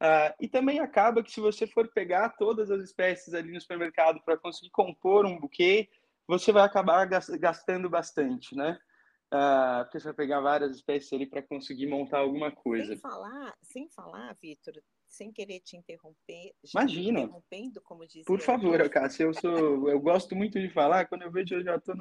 Uh, 0.00 0.32
e 0.40 0.48
também 0.48 0.80
acaba 0.80 1.22
que 1.22 1.30
se 1.30 1.38
você 1.38 1.66
for 1.66 1.86
pegar 1.92 2.30
todas 2.30 2.70
as 2.70 2.82
espécies 2.82 3.34
ali 3.34 3.52
no 3.52 3.60
supermercado 3.60 4.20
para 4.24 4.38
conseguir 4.38 4.70
compor 4.70 5.26
um 5.26 5.38
buquê, 5.38 5.88
você 6.26 6.52
vai 6.52 6.62
acabar 6.62 7.06
gastando 7.38 7.88
bastante, 7.88 8.54
né? 8.54 8.78
Uh, 9.32 9.82
porque 9.84 9.98
você 9.98 10.04
vai 10.04 10.14
pegar 10.14 10.40
várias 10.40 10.76
espécies 10.76 11.12
ali 11.12 11.26
para 11.26 11.42
conseguir 11.42 11.86
montar 11.86 12.18
alguma 12.18 12.52
coisa. 12.52 12.86
Sem 12.86 12.98
falar, 12.98 13.54
sem 13.62 13.88
falar, 13.90 14.36
Vitor, 14.40 14.74
sem 15.08 15.32
querer 15.32 15.60
te 15.60 15.76
interromper. 15.76 16.52
Imagina. 16.72 17.20
Interrompendo, 17.20 17.80
como 17.82 18.06
dizia. 18.06 18.24
Por 18.24 18.40
favor, 18.40 18.88
Cássia, 18.88 19.24
eu 19.24 19.34
sou, 19.34 19.88
eu 19.90 20.00
gosto 20.00 20.36
muito 20.36 20.60
de 20.60 20.70
falar. 20.70 21.06
Quando 21.06 21.22
eu 21.22 21.32
vejo, 21.32 21.56
eu 21.56 21.64
já 21.64 21.76
estou 21.76 21.96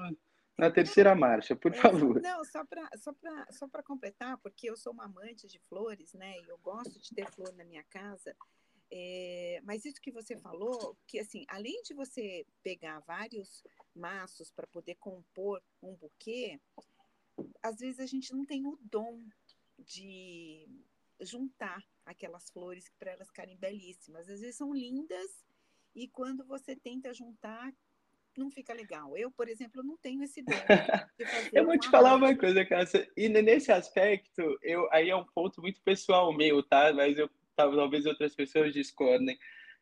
na 0.58 0.72
terceira 0.72 1.16
marcha. 1.16 1.56
Por 1.56 1.74
é, 1.74 1.78
favor. 1.78 2.22
Não, 2.22 2.44
só 2.46 2.64
para 2.66 2.88
só 2.98 3.14
para 3.14 3.48
só 3.52 3.68
para 3.68 3.84
completar, 3.84 4.38
porque 4.38 4.70
eu 4.70 4.78
sou 4.78 4.94
uma 4.94 5.06
amante 5.06 5.48
de 5.48 5.60
flores, 5.68 6.14
né? 6.14 6.40
E 6.40 6.50
eu 6.50 6.58
gosto 6.60 7.00
de 7.00 7.16
ter 7.16 7.30
flor 7.32 7.52
na 7.54 7.64
minha 7.64 7.84
casa. 7.90 8.36
É, 8.96 9.60
mas 9.64 9.86
isso 9.86 10.00
que 10.00 10.12
você 10.12 10.38
falou, 10.38 10.96
que 11.08 11.18
assim, 11.18 11.46
além 11.48 11.82
de 11.82 11.96
você 11.96 12.46
pegar 12.62 13.00
vários 13.00 13.64
maços 13.96 14.52
para 14.52 14.68
poder 14.68 14.94
compor 15.00 15.64
um 15.82 15.96
buquê, 15.96 16.62
às 17.64 17.78
vezes 17.80 18.00
a 18.00 18.06
gente 18.06 18.32
não 18.32 18.46
tem 18.46 18.68
o 18.68 18.78
dom 18.84 19.20
de 19.80 20.70
juntar 21.20 21.84
aquelas 22.06 22.52
flores 22.52 22.92
para 23.00 23.14
elas 23.14 23.30
ficarem 23.30 23.58
belíssimas. 23.58 24.30
Às 24.30 24.42
vezes 24.42 24.58
são 24.58 24.72
lindas 24.72 25.44
e 25.96 26.08
quando 26.08 26.46
você 26.46 26.76
tenta 26.76 27.12
juntar, 27.16 27.74
não 28.38 28.52
fica 28.52 28.76
legal. 28.76 29.18
Eu, 29.18 29.32
por 29.32 29.50
exemplo, 29.50 29.82
não 29.82 29.98
tenho 29.98 30.22
esse 30.22 30.44
dom. 30.44 30.52
eu 31.52 31.66
vou 31.66 31.80
te 31.80 31.90
falar 31.90 32.14
uma 32.14 32.38
coisa, 32.38 32.64
Cássia. 32.64 33.12
E 33.18 33.28
nesse 33.28 33.72
aspecto, 33.72 34.56
eu 34.62 34.88
aí 34.92 35.10
é 35.10 35.16
um 35.16 35.26
ponto 35.26 35.62
muito 35.62 35.82
pessoal 35.82 36.32
meu, 36.32 36.62
tá? 36.62 36.94
Mas 36.94 37.18
eu 37.18 37.28
talvez 37.56 38.06
outras 38.06 38.36
pessoas 38.36 38.74
discordem. 38.74 39.38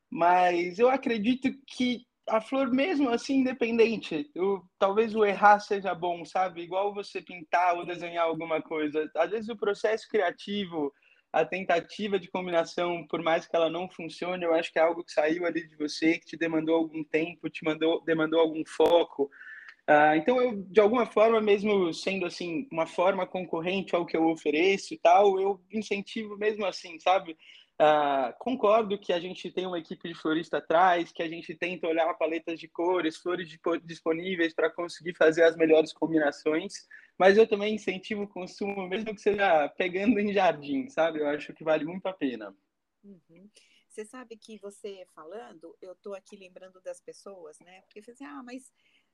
Mas 0.09 0.79
eu 0.79 0.89
acredito 0.89 1.49
que 1.65 2.05
a 2.27 2.39
flor 2.39 2.71
mesmo 2.71 3.09
assim 3.09 3.39
independente, 3.39 4.29
talvez 4.77 5.15
o 5.15 5.25
errar 5.25 5.59
seja 5.59 5.93
bom, 5.93 6.23
sabe? 6.23 6.61
Igual 6.61 6.93
você 6.93 7.21
pintar 7.21 7.75
ou 7.75 7.85
desenhar 7.85 8.25
alguma 8.25 8.61
coisa. 8.61 9.09
Às 9.15 9.31
vezes 9.31 9.49
o 9.49 9.57
processo 9.57 10.07
criativo 10.07 10.93
a 11.33 11.45
tentativa 11.45 12.19
de 12.19 12.29
combinação, 12.29 13.05
por 13.07 13.21
mais 13.23 13.47
que 13.47 13.55
ela 13.55 13.69
não 13.69 13.89
funcione, 13.89 14.43
eu 14.43 14.53
acho 14.53 14.71
que 14.71 14.77
é 14.77 14.81
algo 14.81 15.03
que 15.03 15.13
saiu 15.13 15.45
ali 15.45 15.65
de 15.65 15.77
você, 15.77 16.17
que 16.19 16.25
te 16.25 16.37
demandou 16.37 16.75
algum 16.75 17.03
tempo, 17.03 17.49
te 17.49 17.63
mandou, 17.63 18.03
demandou 18.03 18.39
algum 18.39 18.63
foco. 18.65 19.29
Uh, 19.89 20.15
então, 20.17 20.41
eu, 20.41 20.61
de 20.67 20.79
alguma 20.81 21.05
forma, 21.05 21.39
mesmo 21.39 21.93
sendo 21.93 22.25
assim, 22.25 22.67
uma 22.71 22.85
forma 22.85 23.25
concorrente 23.25 23.95
ao 23.95 24.05
que 24.05 24.15
eu 24.15 24.27
ofereço 24.27 24.93
e 24.93 24.97
tal, 24.97 25.39
eu 25.39 25.61
incentivo 25.71 26.37
mesmo 26.37 26.65
assim, 26.65 26.99
sabe? 26.99 27.37
Uh, 27.81 28.31
concordo 28.37 28.99
que 28.99 29.11
a 29.11 29.19
gente 29.19 29.49
tem 29.49 29.65
uma 29.65 29.79
equipe 29.79 30.07
de 30.07 30.13
florista 30.13 30.59
atrás, 30.59 31.11
que 31.11 31.23
a 31.23 31.27
gente 31.27 31.55
tenta 31.55 31.87
olhar 31.87 32.13
paletas 32.13 32.59
de 32.59 32.67
cores, 32.67 33.17
flores 33.17 33.49
disponíveis 33.83 34.53
para 34.53 34.69
conseguir 34.69 35.15
fazer 35.15 35.43
as 35.43 35.57
melhores 35.57 35.91
combinações, 35.91 36.87
mas 37.17 37.37
eu 37.37 37.47
também 37.47 37.73
incentivo 37.73 38.23
o 38.23 38.27
consumo, 38.27 38.87
mesmo 38.87 39.15
que 39.15 39.21
seja 39.21 39.67
pegando 39.69 40.19
em 40.19 40.31
jardim, 40.31 40.87
sabe? 40.89 41.21
Eu 41.21 41.27
acho 41.27 41.55
que 41.55 41.63
vale 41.63 41.83
muito 41.83 42.05
a 42.05 42.13
pena. 42.13 42.55
Uhum. 43.03 43.49
Você 43.89 44.05
sabe 44.05 44.37
que 44.37 44.59
você 44.59 45.03
falando, 45.15 45.75
eu 45.81 45.93
estou 45.93 46.13
aqui 46.13 46.35
lembrando 46.35 46.79
das 46.81 47.01
pessoas, 47.01 47.59
né? 47.61 47.81
Porque 47.81 47.99
eu 47.99 48.13
assim, 48.13 48.25
ah, 48.25 48.43
mas 48.43 48.71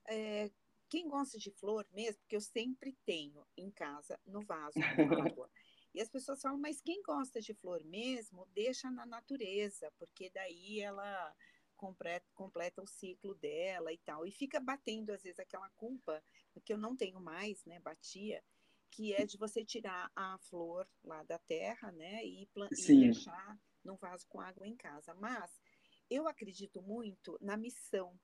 é, 0.09 0.51
quem 0.89 1.07
gosta 1.07 1.37
de 1.37 1.51
flor 1.51 1.87
mesmo, 1.93 2.19
porque 2.19 2.35
eu 2.35 2.41
sempre 2.41 2.97
tenho 3.05 3.45
em 3.57 3.71
casa, 3.71 4.19
no 4.25 4.41
vaso, 4.41 4.73
com 4.73 4.77
água. 5.37 5.49
E 5.93 6.01
as 6.01 6.09
pessoas 6.09 6.41
falam, 6.41 6.57
mas 6.59 6.81
quem 6.81 7.01
gosta 7.01 7.41
de 7.41 7.53
flor 7.53 7.83
mesmo, 7.83 8.45
deixa 8.53 8.91
na 8.91 9.05
natureza, 9.05 9.91
porque 9.97 10.29
daí 10.29 10.79
ela 10.79 11.35
completa, 11.75 12.25
completa 12.33 12.81
o 12.81 12.87
ciclo 12.87 13.35
dela 13.35 13.93
e 13.93 13.97
tal. 13.99 14.25
E 14.25 14.31
fica 14.31 14.59
batendo, 14.59 15.11
às 15.11 15.23
vezes, 15.23 15.39
aquela 15.39 15.69
culpa, 15.71 16.23
que 16.65 16.73
eu 16.73 16.77
não 16.77 16.95
tenho 16.95 17.19
mais, 17.21 17.63
né? 17.65 17.79
Batia, 17.79 18.43
que 18.91 19.13
é 19.13 19.25
de 19.25 19.37
você 19.37 19.63
tirar 19.63 20.11
a 20.15 20.37
flor 20.39 20.87
lá 21.03 21.23
da 21.23 21.37
terra, 21.39 21.91
né? 21.91 22.25
E, 22.25 22.43
e 22.43 22.95
deixar 22.99 23.59
num 23.83 23.95
vaso 23.95 24.25
com 24.27 24.41
água 24.41 24.67
em 24.67 24.75
casa. 24.75 25.13
Mas 25.15 25.61
eu 26.09 26.27
acredito 26.27 26.81
muito 26.81 27.37
na 27.41 27.55
missão 27.55 28.19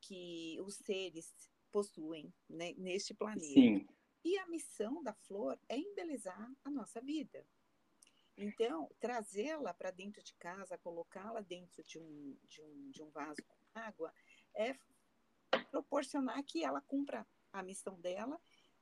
que 0.00 0.58
os 0.62 0.76
seres 0.76 1.34
possuem 1.70 2.32
né, 2.48 2.72
neste 2.76 3.14
planeta. 3.14 3.44
Sim. 3.44 3.86
E 4.24 4.38
a 4.38 4.46
missão 4.46 5.02
da 5.02 5.14
flor 5.14 5.58
é 5.68 5.76
embelezar 5.76 6.50
a 6.64 6.70
nossa 6.70 7.00
vida. 7.00 7.44
Então, 8.36 8.88
trazê-la 9.00 9.74
para 9.74 9.90
dentro 9.90 10.22
de 10.22 10.32
casa, 10.34 10.78
colocá-la 10.78 11.40
dentro 11.40 11.82
de 11.84 11.98
um, 11.98 12.36
de, 12.48 12.62
um, 12.62 12.90
de 12.90 13.02
um 13.02 13.10
vaso 13.10 13.42
com 13.46 13.56
água, 13.80 14.12
é 14.54 14.76
proporcionar 15.70 16.42
que 16.44 16.64
ela 16.64 16.80
cumpra 16.82 17.26
a 17.52 17.62
missão 17.62 18.00
dela, 18.00 18.38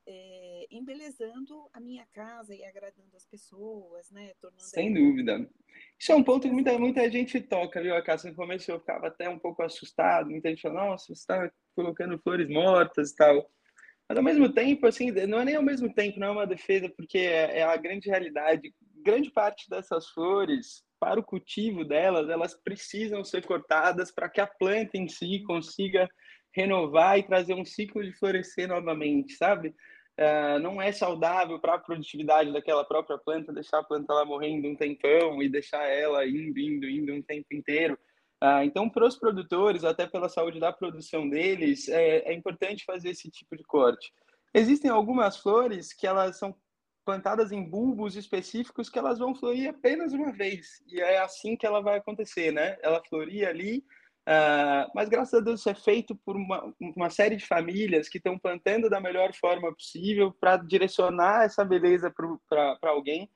é, 0.06 0.66
embelezando 0.70 1.68
a 1.72 1.80
minha 1.80 2.06
casa 2.12 2.54
e 2.54 2.64
agradando 2.64 3.16
as 3.16 3.24
pessoas, 3.26 4.10
né? 4.10 4.34
Tornando 4.40 4.62
Sem 4.62 4.92
dúvida. 4.92 5.50
Isso 5.98 6.12
é 6.12 6.14
um 6.14 6.22
ponto 6.22 6.46
que 6.46 6.52
muita, 6.52 6.78
muita 6.78 7.10
gente 7.10 7.40
toca, 7.40 7.82
viu, 7.82 8.00
casa 8.04 8.28
No 8.30 8.36
começo 8.36 8.70
eu 8.70 8.78
ficava 8.78 9.08
até 9.08 9.28
um 9.28 9.38
pouco 9.38 9.62
assustado, 9.62 10.30
muita 10.30 10.50
gente 10.50 10.62
fala, 10.62 10.90
nossa, 10.90 11.06
você 11.06 11.12
está 11.12 11.52
colocando 11.74 12.18
flores 12.18 12.48
mortas 12.48 13.10
e 13.10 13.16
tal. 13.16 13.50
Mas 14.08 14.18
ao 14.18 14.24
mesmo 14.24 14.52
tempo, 14.52 14.86
assim, 14.86 15.10
não 15.10 15.40
é 15.40 15.44
nem 15.44 15.56
ao 15.56 15.62
mesmo 15.62 15.92
tempo, 15.92 16.20
não 16.20 16.28
é 16.28 16.30
uma 16.30 16.46
defesa, 16.46 16.88
porque 16.96 17.18
é, 17.18 17.58
é 17.58 17.62
a 17.64 17.76
grande 17.76 18.08
realidade 18.08 18.72
grande 19.06 19.30
parte 19.30 19.70
dessas 19.70 20.08
flores, 20.08 20.82
para 20.98 21.20
o 21.20 21.22
cultivo 21.22 21.84
delas, 21.84 22.28
elas 22.28 22.54
precisam 22.54 23.22
ser 23.22 23.46
cortadas 23.46 24.10
para 24.10 24.28
que 24.28 24.40
a 24.40 24.46
planta 24.46 24.96
em 24.96 25.06
si 25.06 25.44
consiga 25.46 26.08
renovar 26.52 27.16
e 27.16 27.22
trazer 27.22 27.54
um 27.54 27.64
ciclo 27.64 28.02
de 28.02 28.12
florescer 28.18 28.66
novamente, 28.66 29.34
sabe? 29.34 29.68
Uh, 30.18 30.58
não 30.60 30.82
é 30.82 30.90
saudável 30.90 31.60
para 31.60 31.74
a 31.74 31.78
produtividade 31.78 32.52
daquela 32.52 32.82
própria 32.84 33.18
planta 33.18 33.52
deixar 33.52 33.78
a 33.78 33.84
planta 33.84 34.12
lá 34.12 34.24
morrendo 34.24 34.66
um 34.66 34.74
tempão 34.74 35.40
e 35.40 35.48
deixar 35.48 35.86
ela 35.86 36.26
indo, 36.26 36.58
indo, 36.58 36.88
indo 36.88 37.12
um 37.12 37.22
tempo 37.22 37.46
inteiro. 37.52 37.96
Ah, 38.40 38.64
então, 38.64 38.88
para 38.88 39.06
os 39.06 39.16
produtores, 39.16 39.82
até 39.82 40.06
pela 40.06 40.28
saúde 40.28 40.60
da 40.60 40.72
produção 40.72 41.28
deles, 41.28 41.88
é, 41.88 42.18
é 42.30 42.34
importante 42.34 42.84
fazer 42.84 43.10
esse 43.10 43.30
tipo 43.30 43.56
de 43.56 43.64
corte. 43.64 44.12
Existem 44.52 44.90
algumas 44.90 45.38
flores 45.38 45.92
que 45.92 46.06
elas 46.06 46.38
são 46.38 46.54
plantadas 47.04 47.52
em 47.52 47.62
bulbos 47.62 48.16
específicos 48.16 48.90
que 48.90 48.98
elas 48.98 49.18
vão 49.18 49.34
florir 49.34 49.70
apenas 49.70 50.12
uma 50.12 50.32
vez. 50.32 50.82
E 50.86 51.00
é 51.00 51.18
assim 51.18 51.56
que 51.56 51.64
ela 51.64 51.80
vai 51.80 51.98
acontecer, 51.98 52.52
né? 52.52 52.76
Ela 52.82 53.02
floria 53.08 53.48
ali, 53.48 53.78
uh, 54.28 54.90
mas 54.94 55.08
graças 55.08 55.34
a 55.34 55.40
Deus 55.40 55.60
isso 55.60 55.70
é 55.70 55.74
feito 55.74 56.16
por 56.16 56.36
uma, 56.36 56.74
uma 56.80 57.08
série 57.08 57.36
de 57.36 57.46
famílias 57.46 58.08
que 58.08 58.18
estão 58.18 58.38
plantando 58.38 58.90
da 58.90 59.00
melhor 59.00 59.32
forma 59.34 59.72
possível 59.72 60.32
para 60.40 60.56
direcionar 60.56 61.44
essa 61.44 61.64
beleza 61.64 62.12
para 62.48 62.90
alguém. 62.90 63.30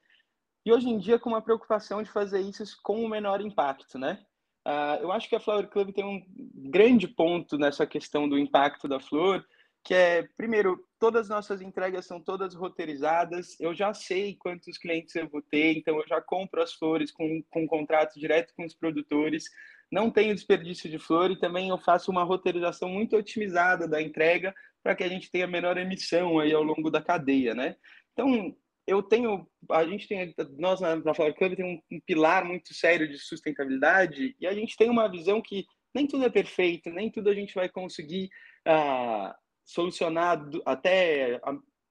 E 0.67 0.73
hoje 0.73 0.89
em 0.89 0.99
dia 0.99 1.19
com 1.19 1.31
uma 1.31 1.43
preocupação 1.43 2.03
de 2.03 2.11
fazer 2.11 2.41
isso 2.41 2.65
com 2.83 3.03
o 3.05 3.09
menor 3.09 3.41
impacto, 3.41 3.99
né? 3.99 4.23
Uh, 4.67 5.03
eu 5.03 5.13
acho 5.13 5.29
que 5.29 5.35
a 5.35 5.41
Flower 5.41 5.69
Club 5.69 5.93
tem 5.93 6.05
um 6.05 6.23
grande 6.71 7.09
ponto 7.09 7.57
nessa 7.57 7.87
questão 7.87 8.29
do 8.29 8.39
impacto 8.39 8.87
da 8.87 9.01
flor, 9.01 9.45
que 9.83 9.95
é, 9.95 10.29
primeiro, 10.37 10.79
todas 10.99 11.23
as 11.23 11.29
nossas 11.31 11.63
entregas 11.63 12.07
são 12.07 12.21
todas 12.21 12.55
roteirizadas, 12.55 13.59
eu 13.59 13.75
já 13.75 13.95
sei 13.95 14.37
quantos 14.37 14.77
clientes 14.77 15.15
eu 15.17 15.29
vou 15.29 15.41
ter, 15.41 15.79
então 15.79 15.97
eu 15.97 16.07
já 16.07 16.21
compro 16.21 16.63
as 16.63 16.75
flores 16.75 17.11
com, 17.11 17.43
com 17.51 17.67
contrato 17.67 18.21
direto 18.21 18.53
com 18.55 18.67
os 18.67 18.75
produtores, 18.75 19.45
não 19.91 20.11
tenho 20.11 20.35
desperdício 20.35 20.89
de 20.91 20.99
flor 20.99 21.31
e 21.31 21.39
também 21.39 21.71
eu 21.71 21.79
faço 21.79 22.11
uma 22.11 22.23
roteirização 22.23 22.89
muito 22.89 23.17
otimizada 23.17 23.89
da 23.89 24.01
entrega 24.01 24.55
para 24.83 24.95
que 24.95 25.03
a 25.03 25.09
gente 25.09 25.31
tenha 25.31 25.47
menor 25.47 25.77
emissão 25.79 26.39
aí 26.39 26.53
ao 26.53 26.63
longo 26.63 26.91
da 26.91 27.03
cadeia, 27.03 27.55
né? 27.55 27.77
Então, 28.13 28.55
eu 28.91 29.03
tenho, 29.03 29.47
a 29.71 29.85
gente 29.85 30.09
tem, 30.09 30.35
nós 30.59 30.81
na, 30.81 30.97
na 30.97 31.15
Flower 31.15 31.35
Club 31.35 31.55
tem 31.55 31.65
um, 31.65 31.97
um 31.97 32.01
pilar 32.01 32.45
muito 32.45 32.75
sério 32.75 33.09
de 33.09 33.19
sustentabilidade 33.19 34.35
e 34.41 34.47
a 34.49 34.53
gente 34.53 34.77
tem 34.77 34.91
uma 34.91 35.09
visão 35.09 35.41
que 35.41 35.65
nem 35.95 36.09
tudo 36.09 36.25
é 36.25 36.31
perfeito, 36.31 36.91
nem 36.91 37.09
tudo 37.09 37.31
a 37.31 37.35
gente 37.35 37.55
vai 37.55 37.69
conseguir 37.69 38.29
ah, 38.67 39.35
solucionar 39.65 40.45
até 40.67 41.41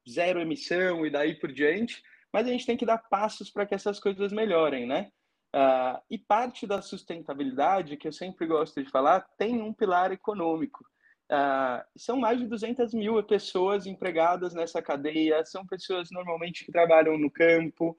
zero 0.09 0.41
emissão 0.41 1.05
e 1.05 1.09
daí 1.09 1.35
por 1.35 1.53
diante, 1.53 2.01
mas 2.33 2.45
a 2.45 2.51
gente 2.51 2.65
tem 2.65 2.75
que 2.75 2.85
dar 2.85 2.97
passos 2.97 3.49
para 3.49 3.65
que 3.65 3.73
essas 3.73 3.97
coisas 3.99 4.33
melhorem, 4.33 4.85
né? 4.85 5.09
Uh, 5.55 5.99
e 6.11 6.17
parte 6.17 6.67
da 6.67 6.79
sustentabilidade, 6.81 7.97
que 7.97 8.07
eu 8.07 8.11
sempre 8.11 8.45
gosto 8.45 8.83
de 8.83 8.89
falar, 8.91 9.21
tem 9.37 9.61
um 9.61 9.73
pilar 9.73 10.11
econômico. 10.11 10.85
Uh, 11.31 11.85
são 11.95 12.17
mais 12.17 12.39
de 12.39 12.47
200 12.47 12.93
mil 12.93 13.21
pessoas 13.23 13.85
empregadas 13.85 14.55
nessa 14.55 14.81
cadeia, 14.81 15.45
são 15.45 15.65
pessoas 15.65 16.09
normalmente 16.11 16.65
que 16.65 16.71
trabalham 16.71 17.19
no 17.19 17.29
campo, 17.29 17.91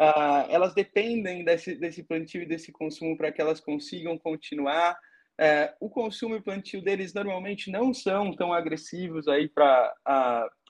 uh, 0.00 0.50
elas 0.50 0.74
dependem 0.74 1.44
desse, 1.44 1.76
desse 1.76 2.02
plantio 2.02 2.42
e 2.42 2.46
desse 2.46 2.72
consumo 2.72 3.16
para 3.16 3.30
que 3.30 3.40
elas 3.40 3.60
consigam 3.60 4.18
continuar. 4.18 4.98
É, 5.40 5.74
o 5.80 5.88
consumo 5.88 6.34
e 6.34 6.38
o 6.38 6.42
plantio 6.42 6.82
deles 6.82 7.14
normalmente 7.14 7.70
não 7.70 7.94
são 7.94 8.36
tão 8.36 8.52
agressivos 8.52 9.26
aí 9.26 9.48
para 9.48 9.94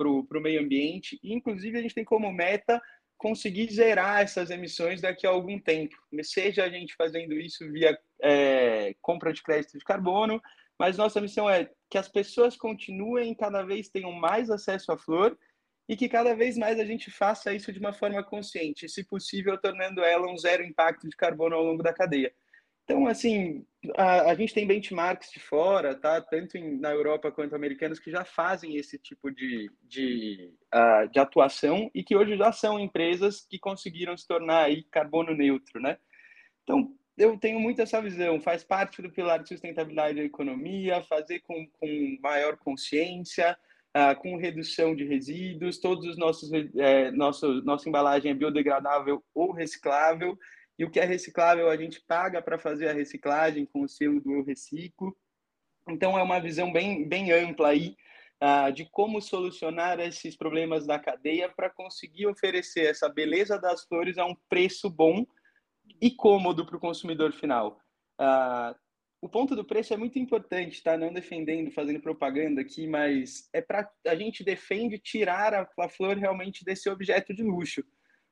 o 0.01 0.41
meio 0.41 0.61
ambiente. 0.63 1.19
E, 1.23 1.35
inclusive, 1.35 1.79
a 1.79 1.83
gente 1.83 1.95
tem 1.95 2.05
como 2.05 2.33
meta 2.33 2.81
conseguir 3.19 3.71
zerar 3.73 4.23
essas 4.23 4.51
emissões 4.51 5.01
daqui 5.01 5.27
a 5.27 5.31
algum 5.31 5.59
tempo. 5.59 5.95
Seja 6.23 6.65
a 6.65 6.69
gente 6.69 6.95
fazendo 6.95 7.35
isso 7.35 7.71
via 7.71 7.99
é, 8.21 8.95
compra 9.01 9.33
de 9.33 9.43
crédito 9.43 9.79
de 9.79 9.85
carbono, 9.85 10.41
mas 10.79 10.97
nossa 10.97 11.21
missão 11.21 11.49
é 11.49 11.71
que 11.93 11.99
as 11.99 12.09
pessoas 12.09 12.57
continuem 12.57 13.35
cada 13.35 13.63
vez 13.63 13.91
tenham 13.91 14.13
mais 14.13 14.49
acesso 14.49 14.91
à 14.93 14.97
flor 14.97 15.39
e 15.87 15.95
que 15.95 16.09
cada 16.09 16.35
vez 16.35 16.57
mais 16.57 16.81
a 16.81 16.87
gente 16.87 17.11
faça 17.11 17.53
isso 17.53 17.71
de 17.71 17.79
uma 17.79 17.93
forma 17.93 18.25
consciente, 18.25 18.89
se 18.89 19.05
possível, 19.05 19.61
tornando 19.61 20.03
ela 20.03 20.27
um 20.27 20.39
zero 20.39 20.65
impacto 20.65 21.07
de 21.07 21.15
carbono 21.15 21.55
ao 21.55 21.63
longo 21.63 21.83
da 21.83 21.93
cadeia. 21.93 22.33
Então, 22.85 23.07
assim, 23.07 23.67
a, 23.95 24.31
a, 24.31 24.35
gente 24.35 24.55
tem 24.55 24.67
benchmarks 24.67 25.31
de 25.33 25.39
fora, 25.39 25.95
tá? 25.95 26.19
Tanto 26.23 26.57
em, 26.57 26.81
na 26.81 26.93
Europa 26.93 27.31
quanto 27.31 27.55
americanos 27.55 28.01
que 28.01 28.11
já 28.11 28.25
fazem 28.25 28.77
esse 28.77 28.99
tipo 28.99 29.31
de, 29.31 29.71
de, 29.83 30.51
uh, 30.75 31.07
de 31.11 31.19
atuação 31.21 31.91
e 31.95 32.03
que 32.03 32.17
hoje 32.17 32.39
já 32.39 32.53
são 32.53 32.81
empresas 32.81 33.47
que 33.47 33.59
conseguiram 33.59 34.17
se 34.17 34.27
tornar 34.27 34.65
aí 34.65 34.83
carbono 34.85 35.37
neutro, 35.37 35.79
né? 35.79 35.99
Então, 36.63 36.97
eu 37.17 37.37
tenho 37.39 37.61
muito 37.61 37.83
essa 37.83 38.01
visão, 38.01 38.41
faz 38.41 38.65
parte 38.65 39.03
do 39.03 39.11
pilar 39.11 39.43
de 39.43 39.49
sustentabilidade 39.49 40.17
da 40.17 40.25
economia, 40.25 41.03
fazer 41.03 41.41
com, 41.41 41.67
com 41.79 42.19
maior 42.23 42.57
consciência, 42.57 43.57
uh, 43.97 44.19
com 44.21 44.37
redução 44.37 44.95
de 44.95 45.05
resíduos, 45.05 45.79
todos 45.79 46.07
os 46.07 46.17
nossos, 46.17 46.51
é, 46.77 47.11
nosso, 47.11 47.63
nossa 47.63 47.89
embalagem 47.89 48.31
é 48.31 48.35
biodegradável 48.35 49.23
ou 49.35 49.53
reciclável, 49.53 50.39
e 50.79 50.85
o 50.85 50.91
que 50.91 50.99
é 50.99 51.05
reciclável 51.05 51.69
a 51.69 51.77
gente 51.77 52.01
paga 52.01 52.41
para 52.41 52.59
fazer 52.59 52.89
a 52.89 52.93
reciclagem 52.93 53.67
com 53.67 53.83
o 53.83 53.89
selo 53.89 54.21
do 54.21 54.43
Reciclo. 54.43 55.15
Então 55.89 56.19
é 56.19 56.23
uma 56.23 56.41
visão 56.41 56.73
bem, 56.73 57.07
bem 57.07 57.31
ampla 57.31 57.69
aí 57.69 57.95
uh, 58.43 58.73
de 58.73 58.89
como 58.91 59.21
solucionar 59.21 60.01
esses 60.01 60.35
problemas 60.35 60.87
da 60.87 60.99
cadeia 60.99 61.49
para 61.49 61.69
conseguir 61.69 62.27
oferecer 62.27 62.87
essa 62.87 63.09
beleza 63.09 63.59
das 63.59 63.85
flores 63.85 64.17
a 64.17 64.25
um 64.25 64.35
preço 64.49 64.89
bom 64.89 65.27
e 66.01 66.11
cômodo 66.11 66.65
para 66.65 66.77
o 66.77 66.81
consumidor 66.81 67.33
final. 67.33 67.79
Uh, 68.21 68.75
o 69.21 69.29
ponto 69.29 69.55
do 69.55 69.65
preço 69.65 69.95
é 69.95 69.97
muito 69.97 70.19
importante, 70.19 70.83
tá? 70.83 70.97
Não 70.97 71.13
defendendo, 71.13 71.71
fazendo 71.71 72.01
propaganda 72.01 72.61
aqui, 72.61 72.89
mas 72.89 73.49
é 73.53 73.61
para 73.61 73.89
a 74.07 74.17
gente 74.17 74.43
defende 74.43 74.99
tirar 74.99 75.55
a, 75.55 75.69
a 75.79 75.89
flor 75.89 76.17
realmente 76.17 76.65
desse 76.65 76.91
objeto 76.91 77.33
de 77.33 77.43
luxo. 77.43 77.85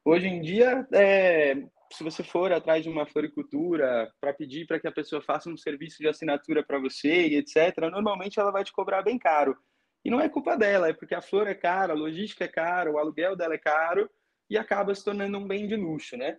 Hoje 0.05 0.27
em 0.27 0.41
dia, 0.41 0.87
é, 0.93 1.55
se 1.93 2.03
você 2.03 2.25
for 2.25 2.53
atrás 2.53 2.83
de 2.83 2.89
uma 2.89 3.07
floricultura 3.07 4.13
para 4.21 4.33
pedir 4.33 4.67
para 4.67 4.81
que 4.81 4.89
a 4.89 4.93
pessoa 4.93 5.21
faça 5.21 5.49
um 5.49 5.57
serviço 5.57 5.99
de 5.99 6.09
assinatura 6.09 6.65
para 6.65 6.79
você 6.79 7.29
e 7.29 7.37
etc., 7.37 7.77
normalmente 7.91 8.41
ela 8.41 8.51
vai 8.51 8.65
te 8.65 8.73
cobrar 8.73 9.03
bem 9.03 9.19
caro. 9.19 9.57
E 10.05 10.11
não 10.11 10.21
é 10.21 10.29
culpa 10.29 10.57
dela, 10.57 10.89
é 10.89 10.93
porque 10.93 11.15
a 11.15 11.23
flor 11.23 11.47
é 11.47 11.55
cara, 11.55 11.93
a 11.93 11.97
logística 11.97 12.45
é 12.45 12.49
cara, 12.49 12.91
o 12.91 12.99
aluguel 12.99 13.37
dela 13.37 13.55
é 13.55 13.59
caro 13.59 14.11
e 14.49 14.57
acaba 14.57 14.95
se 14.95 15.05
tornando 15.05 15.39
um 15.39 15.47
bem 15.47 15.69
de 15.69 15.77
luxo, 15.77 16.17
né? 16.17 16.39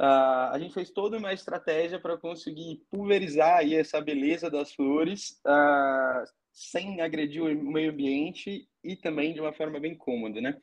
Uh, 0.00 0.52
a 0.52 0.58
gente 0.58 0.74
fez 0.74 0.90
toda 0.90 1.18
uma 1.18 1.32
estratégia 1.32 1.98
para 1.98 2.16
conseguir 2.16 2.86
pulverizar 2.88 3.58
aí 3.58 3.74
essa 3.74 4.00
beleza 4.00 4.48
das 4.48 4.72
flores 4.72 5.40
uh, 5.44 6.24
sem 6.52 7.00
agredir 7.00 7.42
o 7.42 7.64
meio 7.72 7.90
ambiente 7.90 8.68
e 8.84 8.96
também 8.96 9.34
de 9.34 9.40
uma 9.40 9.52
forma 9.52 9.80
bem 9.80 9.96
cômoda, 9.96 10.40
né? 10.40 10.60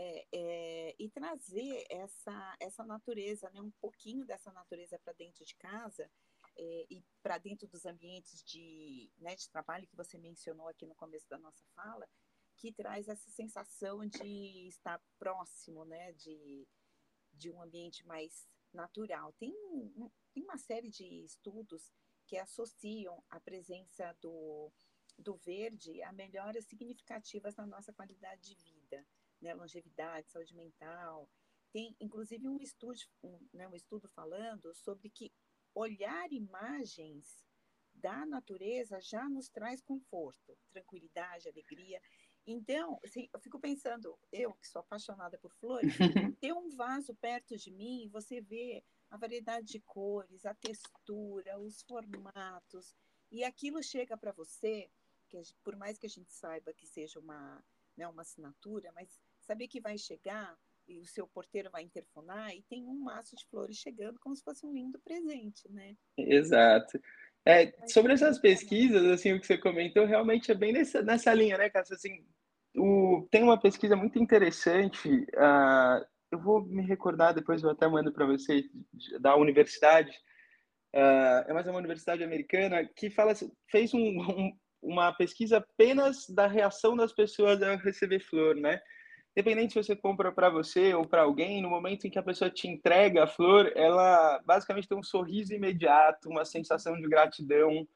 é, 0.00 0.26
é, 0.32 0.94
e 0.98 1.10
trazer 1.10 1.84
essa, 1.90 2.56
essa 2.58 2.82
natureza, 2.84 3.50
né, 3.50 3.60
um 3.60 3.70
pouquinho 3.82 4.24
dessa 4.24 4.50
natureza 4.50 4.98
para 4.98 5.12
dentro 5.12 5.44
de 5.44 5.54
casa 5.56 6.10
é, 6.56 6.86
e 6.88 7.04
para 7.22 7.36
dentro 7.36 7.68
dos 7.68 7.84
ambientes 7.84 8.42
de, 8.42 9.10
né, 9.18 9.36
de 9.36 9.46
trabalho 9.50 9.86
que 9.86 9.96
você 9.96 10.16
mencionou 10.16 10.68
aqui 10.68 10.86
no 10.86 10.94
começo 10.94 11.28
da 11.28 11.38
nossa 11.38 11.62
fala, 11.76 12.08
que 12.56 12.72
traz 12.72 13.08
essa 13.08 13.30
sensação 13.30 14.06
de 14.06 14.68
estar 14.68 14.98
próximo, 15.18 15.84
né, 15.84 16.12
de, 16.12 16.66
de 17.40 17.50
um 17.50 17.60
ambiente 17.62 18.06
mais 18.06 18.48
natural. 18.72 19.32
Tem, 19.32 19.52
tem 20.32 20.44
uma 20.44 20.58
série 20.58 20.88
de 20.88 21.24
estudos 21.24 21.90
que 22.26 22.36
associam 22.36 23.24
a 23.28 23.40
presença 23.40 24.16
do, 24.20 24.70
do 25.18 25.34
verde 25.36 26.02
a 26.02 26.12
melhoras 26.12 26.66
significativas 26.66 27.56
na 27.56 27.66
nossa 27.66 27.92
qualidade 27.92 28.42
de 28.42 28.54
vida 28.54 29.04
né, 29.40 29.54
longevidade, 29.54 30.30
saúde 30.30 30.54
mental. 30.54 31.28
Tem, 31.72 31.96
inclusive, 32.00 32.46
um 32.48 32.60
estudo, 32.60 32.98
um, 33.22 33.38
né, 33.52 33.66
um 33.68 33.74
estudo 33.74 34.08
falando 34.08 34.74
sobre 34.74 35.08
que 35.08 35.32
olhar 35.74 36.32
imagens 36.32 37.44
da 37.94 38.24
natureza 38.26 39.00
já 39.00 39.28
nos 39.28 39.48
traz 39.48 39.80
conforto, 39.80 40.56
tranquilidade, 40.70 41.48
alegria. 41.48 42.00
Então, 42.46 42.98
assim, 43.04 43.28
eu 43.32 43.40
fico 43.40 43.60
pensando, 43.60 44.18
eu 44.32 44.54
que 44.54 44.66
sou 44.66 44.80
apaixonada 44.80 45.38
por 45.38 45.52
flores, 45.54 45.94
ter 46.40 46.52
um 46.52 46.68
vaso 46.70 47.14
perto 47.16 47.56
de 47.56 47.70
mim, 47.70 48.08
você 48.12 48.40
vê 48.40 48.82
a 49.10 49.16
variedade 49.16 49.66
de 49.66 49.80
cores, 49.80 50.46
a 50.46 50.54
textura, 50.54 51.58
os 51.58 51.82
formatos, 51.82 52.94
e 53.30 53.44
aquilo 53.44 53.82
chega 53.82 54.16
para 54.16 54.32
você, 54.32 54.90
que 55.28 55.40
por 55.62 55.76
mais 55.76 55.98
que 55.98 56.06
a 56.06 56.10
gente 56.10 56.32
saiba 56.32 56.72
que 56.72 56.86
seja 56.86 57.20
uma, 57.20 57.62
né, 57.96 58.06
uma 58.08 58.22
assinatura, 58.22 58.90
mas 58.92 59.20
saber 59.40 59.68
que 59.68 59.80
vai 59.80 59.96
chegar 59.98 60.58
e 60.88 60.98
o 60.98 61.06
seu 61.06 61.28
porteiro 61.28 61.70
vai 61.70 61.82
interfonar 61.82 62.54
e 62.54 62.62
tem 62.62 62.84
um 62.86 62.98
maço 62.98 63.36
de 63.36 63.46
flores 63.46 63.76
chegando 63.76 64.18
como 64.18 64.34
se 64.34 64.42
fosse 64.42 64.66
um 64.66 64.72
lindo 64.72 64.98
presente, 65.00 65.70
né? 65.70 65.96
Exato. 66.16 66.98
É, 67.46 67.72
sobre 67.88 68.12
essas 68.12 68.38
pesquisas, 68.38 69.04
assim, 69.06 69.32
o 69.32 69.40
que 69.40 69.46
você 69.46 69.56
comentou 69.56 70.04
realmente 70.04 70.50
é 70.50 70.54
bem 70.54 70.72
nessa, 70.72 71.02
nessa 71.02 71.32
linha, 71.32 71.56
né, 71.56 71.70
Cássia? 71.70 71.94
Assim, 71.94 72.24
o, 72.76 73.26
tem 73.30 73.42
uma 73.42 73.58
pesquisa 73.58 73.96
muito 73.96 74.18
interessante, 74.18 75.08
uh, 75.08 76.04
eu 76.30 76.38
vou 76.38 76.62
me 76.62 76.82
recordar, 76.82 77.34
depois 77.34 77.62
eu 77.62 77.70
até 77.70 77.88
mando 77.88 78.12
para 78.12 78.26
você, 78.26 78.64
da 79.20 79.34
universidade, 79.36 80.10
uh, 80.94 81.48
é 81.48 81.52
mais 81.52 81.66
uma 81.66 81.78
universidade 81.78 82.22
americana, 82.22 82.84
que 82.84 83.08
fala, 83.10 83.32
fez 83.70 83.94
um, 83.94 83.98
um, 83.98 84.52
uma 84.82 85.12
pesquisa 85.12 85.58
apenas 85.58 86.28
da 86.28 86.46
reação 86.46 86.94
das 86.94 87.12
pessoas 87.12 87.62
ao 87.62 87.76
receber 87.78 88.20
flor, 88.20 88.54
né? 88.54 88.80
Independente 89.36 89.72
se 89.72 89.82
você 89.82 89.94
compra 89.94 90.32
para 90.32 90.50
você 90.50 90.92
ou 90.92 91.06
para 91.06 91.22
alguém, 91.22 91.62
no 91.62 91.70
momento 91.70 92.06
em 92.06 92.10
que 92.10 92.18
a 92.18 92.22
pessoa 92.22 92.50
te 92.50 92.66
entrega 92.66 93.24
a 93.24 93.26
flor, 93.28 93.72
ela 93.76 94.40
basicamente 94.44 94.88
tem 94.88 94.98
um 94.98 95.02
sorriso 95.02 95.54
imediato, 95.54 96.28
uma 96.28 96.44
sensação 96.44 96.96
de 96.96 97.08
gratidão. 97.08 97.86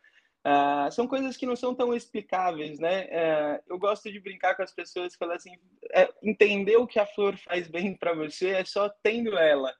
Uh, 0.47 0.93
são 0.93 1.09
coisas 1.09 1.37
que 1.37 1.47
não 1.47 1.57
são 1.57 1.75
tão 1.75 1.93
explicáveis, 1.93 2.79
né? 2.79 3.07
Uh, 3.07 3.63
eu 3.67 3.79
gosto 3.79 4.13
de 4.13 4.21
brincar 4.21 4.55
com 4.55 4.63
as 4.63 4.73
pessoas, 4.73 5.17
falar 5.17 5.37
assim, 5.37 5.53
é, 5.93 6.09
entender 6.23 6.77
o 6.77 6.87
que 6.87 7.01
a 7.01 7.07
flor 7.07 7.37
faz 7.39 7.67
bem 7.67 7.97
para 7.97 8.15
você 8.15 8.51
é 8.51 8.65
só 8.65 8.89
tendo 9.03 9.37
ela. 9.37 9.71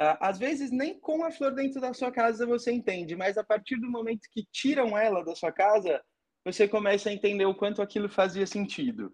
Uh, 0.00 0.16
às 0.20 0.38
vezes 0.38 0.70
nem 0.70 0.98
com 0.98 1.24
a 1.24 1.30
flor 1.30 1.54
dentro 1.54 1.80
da 1.80 1.92
sua 1.92 2.10
casa 2.10 2.46
você 2.46 2.72
entende, 2.72 3.14
mas 3.14 3.36
a 3.36 3.44
partir 3.44 3.76
do 3.76 3.90
momento 3.90 4.28
que 4.32 4.46
tiram 4.50 4.96
ela 4.96 5.24
da 5.24 5.34
sua 5.34 5.52
casa, 5.52 6.02
você 6.44 6.66
começa 6.66 7.10
a 7.10 7.12
entender 7.12 7.46
o 7.46 7.54
quanto 7.54 7.82
aquilo 7.82 8.08
fazia 8.08 8.46
sentido. 8.46 9.12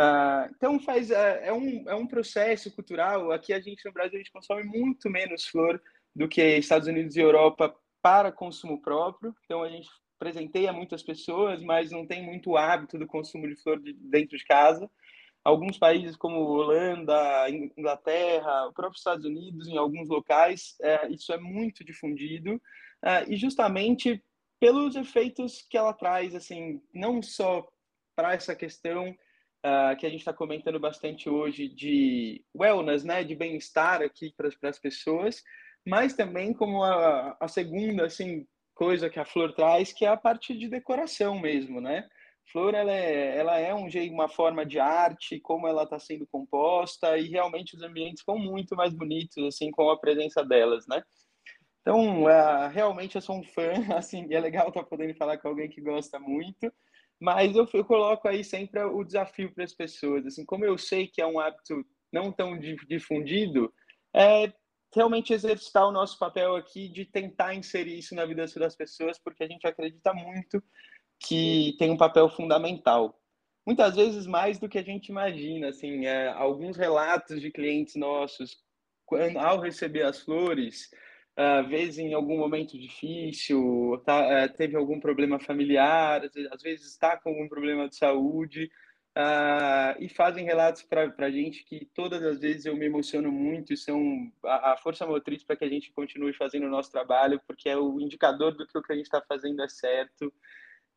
Uh, 0.00 0.48
então 0.56 0.80
faz 0.80 1.10
é, 1.10 1.48
é, 1.48 1.52
um, 1.52 1.84
é 1.86 1.94
um 1.94 2.06
processo 2.06 2.74
cultural. 2.74 3.30
Aqui 3.32 3.52
a 3.52 3.60
gente 3.60 3.84
no 3.84 3.92
Brasil 3.92 4.14
a 4.14 4.18
gente 4.18 4.32
consome 4.32 4.62
muito 4.62 5.10
menos 5.10 5.44
flor 5.44 5.80
do 6.16 6.26
que 6.26 6.40
Estados 6.56 6.88
Unidos 6.88 7.16
e 7.16 7.20
Europa 7.20 7.74
para 8.00 8.32
consumo 8.32 8.80
próprio. 8.80 9.34
Então 9.44 9.62
a 9.62 9.68
gente 9.68 9.90
presenteia 10.18 10.72
muitas 10.72 11.02
pessoas, 11.02 11.62
mas 11.62 11.90
não 11.90 12.06
tem 12.06 12.22
muito 12.22 12.56
hábito 12.56 12.98
do 12.98 13.06
consumo 13.06 13.46
de 13.46 13.56
flor 13.56 13.78
de, 13.78 13.92
dentro 13.92 14.38
de 14.38 14.44
casa. 14.44 14.90
Alguns 15.44 15.76
países 15.76 16.16
como 16.16 16.40
Holanda, 16.40 17.50
Inglaterra, 17.76 18.68
o 18.68 18.72
próprio 18.72 18.96
Estados 18.96 19.26
Unidos, 19.26 19.68
em 19.68 19.76
alguns 19.76 20.08
locais, 20.08 20.76
é, 20.80 21.08
isso 21.08 21.30
é 21.30 21.38
muito 21.38 21.84
difundido 21.84 22.60
é, 23.02 23.24
e 23.30 23.36
justamente 23.36 24.22
pelos 24.58 24.96
efeitos 24.96 25.66
que 25.68 25.76
ela 25.76 25.92
traz, 25.92 26.34
assim, 26.34 26.82
não 26.92 27.22
só 27.22 27.66
para 28.14 28.34
essa 28.34 28.54
questão 28.54 29.14
uh, 29.64 29.96
que 29.96 30.06
a 30.06 30.10
gente 30.10 30.20
está 30.20 30.32
comentando 30.32 30.78
bastante 30.78 31.28
hoje 31.28 31.68
de 31.68 32.44
wellness, 32.56 33.04
né, 33.04 33.24
de 33.24 33.34
bem-estar 33.34 34.02
aqui 34.02 34.32
para 34.36 34.68
as 34.68 34.78
pessoas, 34.78 35.42
mas 35.86 36.14
também 36.14 36.52
como 36.52 36.82
a, 36.82 37.36
a 37.40 37.48
segunda 37.48 38.06
assim 38.06 38.46
coisa 38.74 39.10
que 39.10 39.20
a 39.20 39.24
flor 39.24 39.52
traz, 39.52 39.92
que 39.92 40.04
é 40.04 40.08
a 40.08 40.16
parte 40.16 40.56
de 40.56 40.68
decoração 40.68 41.38
mesmo, 41.38 41.80
né? 41.80 42.08
Flor 42.50 42.74
ela 42.74 42.90
é, 42.90 43.36
ela 43.36 43.58
é 43.58 43.74
um 43.74 43.88
jeito, 43.88 44.12
uma 44.12 44.28
forma 44.28 44.64
de 44.64 44.80
arte, 44.80 45.38
como 45.40 45.68
ela 45.68 45.84
está 45.84 45.98
sendo 45.98 46.26
composta 46.26 47.16
e 47.18 47.28
realmente 47.28 47.76
os 47.76 47.82
ambientes 47.82 48.20
ficam 48.20 48.38
muito 48.38 48.74
mais 48.74 48.92
bonitos 48.92 49.44
assim 49.44 49.70
com 49.70 49.90
a 49.90 49.98
presença 49.98 50.42
delas, 50.42 50.86
né? 50.88 51.02
Então, 51.82 52.24
uh, 52.24 52.68
realmente 52.72 53.16
eu 53.16 53.22
sou 53.22 53.36
um 53.36 53.42
fã, 53.42 53.72
assim, 53.96 54.26
é 54.32 54.40
legal 54.40 54.68
estar 54.68 54.82
tá 54.82 54.86
podendo 54.86 55.14
falar 55.14 55.38
com 55.38 55.48
alguém 55.48 55.68
que 55.68 55.80
gosta 55.80 56.18
muito. 56.18 56.72
Mas 57.20 57.54
eu, 57.54 57.68
eu 57.74 57.84
coloco 57.84 58.26
aí 58.26 58.42
sempre 58.42 58.82
o 58.82 59.04
desafio 59.04 59.52
para 59.52 59.64
as 59.64 59.74
pessoas. 59.74 60.24
Assim, 60.26 60.44
como 60.44 60.64
eu 60.64 60.78
sei 60.78 61.06
que 61.06 61.20
é 61.20 61.26
um 61.26 61.38
hábito 61.38 61.84
não 62.12 62.32
tão 62.32 62.58
difundido, 62.58 63.72
é 64.14 64.52
realmente 64.92 65.32
exercitar 65.32 65.86
o 65.86 65.92
nosso 65.92 66.18
papel 66.18 66.56
aqui 66.56 66.88
de 66.88 67.04
tentar 67.04 67.54
inserir 67.54 67.98
isso 67.98 68.14
na 68.14 68.24
vida 68.24 68.44
das 68.46 68.74
pessoas, 68.74 69.18
porque 69.18 69.44
a 69.44 69.46
gente 69.46 69.66
acredita 69.66 70.12
muito 70.12 70.62
que 71.20 71.76
tem 71.78 71.90
um 71.90 71.96
papel 71.96 72.28
fundamental. 72.28 73.20
Muitas 73.66 73.94
vezes 73.94 74.26
mais 74.26 74.58
do 74.58 74.68
que 74.68 74.78
a 74.78 74.82
gente 74.82 75.08
imagina. 75.08 75.68
Assim, 75.68 76.06
é, 76.06 76.28
alguns 76.28 76.76
relatos 76.76 77.40
de 77.40 77.50
clientes 77.50 77.94
nossos, 77.94 78.56
quando, 79.04 79.38
ao 79.38 79.60
receber 79.60 80.02
as 80.02 80.20
flores, 80.20 80.88
às 81.40 81.68
vezes 81.68 81.98
em 81.98 82.12
algum 82.12 82.36
momento 82.38 82.78
difícil, 82.78 84.02
tá, 84.04 84.22
é, 84.24 84.48
teve 84.48 84.76
algum 84.76 85.00
problema 85.00 85.38
familiar, 85.38 86.22
às 86.52 86.62
vezes 86.62 86.86
está 86.86 87.16
com 87.16 87.30
algum 87.30 87.48
problema 87.48 87.88
de 87.88 87.96
saúde, 87.96 88.70
uh, 89.16 89.96
e 89.98 90.08
fazem 90.08 90.44
relatos 90.44 90.82
para 90.82 91.12
a 91.18 91.30
gente 91.30 91.64
que 91.64 91.88
todas 91.94 92.22
as 92.22 92.40
vezes 92.40 92.66
eu 92.66 92.76
me 92.76 92.86
emociono 92.86 93.32
muito 93.32 93.72
e 93.72 93.76
são 93.76 94.30
a, 94.44 94.72
a 94.72 94.76
força 94.76 95.06
motriz 95.06 95.42
para 95.42 95.56
que 95.56 95.64
a 95.64 95.68
gente 95.68 95.92
continue 95.92 96.34
fazendo 96.34 96.66
o 96.66 96.70
nosso 96.70 96.92
trabalho, 96.92 97.40
porque 97.46 97.68
é 97.68 97.76
o 97.76 98.00
indicador 98.00 98.54
do 98.54 98.66
que 98.66 98.76
o 98.76 98.82
que 98.82 98.92
a 98.92 98.96
gente 98.96 99.06
está 99.06 99.22
fazendo 99.22 99.62
é 99.62 99.68
certo 99.68 100.26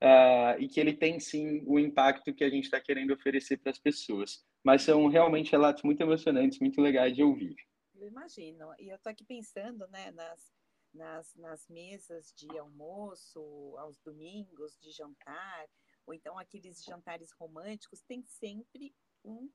uh, 0.02 0.60
e 0.60 0.68
que 0.68 0.80
ele 0.80 0.94
tem 0.94 1.20
sim 1.20 1.64
o 1.66 1.80
impacto 1.80 2.34
que 2.34 2.44
a 2.44 2.50
gente 2.50 2.66
está 2.66 2.80
querendo 2.82 3.14
oferecer 3.14 3.58
para 3.58 3.72
as 3.72 3.80
pessoas. 3.80 4.44
Mas 4.64 4.82
são 4.82 5.08
realmente 5.08 5.52
relatos 5.52 5.84
muito 5.84 6.02
emocionantes, 6.02 6.60
muito 6.60 6.82
legais 6.82 7.16
de 7.16 7.24
ouvir 7.24 7.56
eu 8.04 8.08
imagino. 8.08 8.74
E 8.80 8.90
eu 8.90 8.96
estou 8.96 9.12
aqui 9.12 9.24
pensando 9.24 9.88
né, 9.88 10.12
nas, 10.12 10.54
nas, 10.94 11.36
nas 11.36 11.68
mesas 11.68 12.34
de 12.36 12.58
almoço, 12.58 13.40
aos 13.78 14.00
domingos, 14.00 14.78
de 14.80 14.92
jantar, 14.92 15.68
ou 16.06 16.14
então 16.14 16.38
aqueles 16.38 16.84
jantares 16.84 17.32
românticos, 17.32 18.02
tem 18.02 18.24
sempre 18.24 18.94
um, 19.24 19.50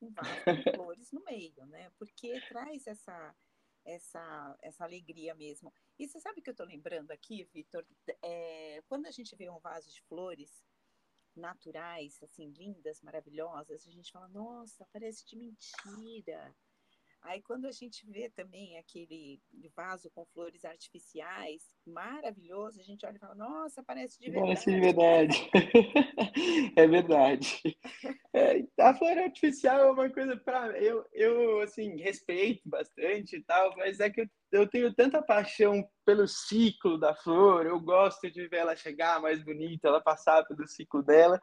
um 0.00 0.10
vaso 0.12 0.62
de 0.62 0.70
flores 0.76 1.10
no 1.10 1.24
meio, 1.24 1.64
né? 1.66 1.90
Porque 1.98 2.40
traz 2.48 2.86
essa, 2.86 3.34
essa, 3.84 4.58
essa 4.60 4.84
alegria 4.84 5.34
mesmo. 5.34 5.72
E 5.98 6.06
você 6.06 6.20
sabe 6.20 6.42
que 6.42 6.50
eu 6.50 6.52
estou 6.52 6.66
lembrando 6.66 7.10
aqui, 7.10 7.44
Vitor? 7.44 7.86
É, 8.22 8.82
quando 8.88 9.06
a 9.06 9.10
gente 9.10 9.34
vê 9.36 9.48
um 9.48 9.58
vaso 9.58 9.90
de 9.90 10.02
flores 10.02 10.62
naturais, 11.34 12.22
assim, 12.22 12.50
lindas, 12.50 13.00
maravilhosas, 13.00 13.86
a 13.86 13.90
gente 13.90 14.12
fala, 14.12 14.28
nossa, 14.28 14.86
parece 14.92 15.24
de 15.26 15.36
mentira. 15.36 16.54
Aí 17.22 17.42
quando 17.42 17.66
a 17.66 17.72
gente 17.72 18.06
vê 18.06 18.30
também 18.30 18.78
aquele 18.78 19.40
vaso 19.76 20.10
com 20.10 20.24
flores 20.26 20.64
artificiais, 20.64 21.62
maravilhoso, 21.86 22.80
a 22.80 22.82
gente 22.82 23.04
olha 23.04 23.16
e 23.16 23.18
fala, 23.18 23.34
nossa, 23.34 23.82
parece 23.82 24.18
de 24.18 24.30
verdade. 24.30 24.46
Parece 24.46 24.70
de 24.70 24.80
verdade. 24.80 25.50
é 26.76 26.86
verdade. 26.86 27.78
É, 28.32 28.64
a 28.80 28.94
flor 28.94 29.18
artificial 29.18 29.80
é 29.80 29.90
uma 29.90 30.08
coisa 30.08 30.36
para 30.36 30.78
eu, 30.80 31.04
eu 31.12 31.60
assim 31.60 32.00
respeito 32.00 32.62
bastante 32.64 33.36
e 33.36 33.42
tal, 33.42 33.76
mas 33.76 34.00
é 34.00 34.08
que 34.08 34.22
eu, 34.22 34.26
eu 34.52 34.66
tenho 34.68 34.92
tanta 34.94 35.22
paixão 35.22 35.86
pelo 36.06 36.26
ciclo 36.26 36.98
da 36.98 37.14
flor, 37.14 37.66
eu 37.66 37.78
gosto 37.78 38.30
de 38.30 38.48
ver 38.48 38.58
ela 38.58 38.74
chegar 38.74 39.20
mais 39.20 39.44
bonita, 39.44 39.88
ela 39.88 40.00
passar 40.00 40.42
pelo 40.46 40.66
ciclo 40.66 41.02
dela, 41.02 41.38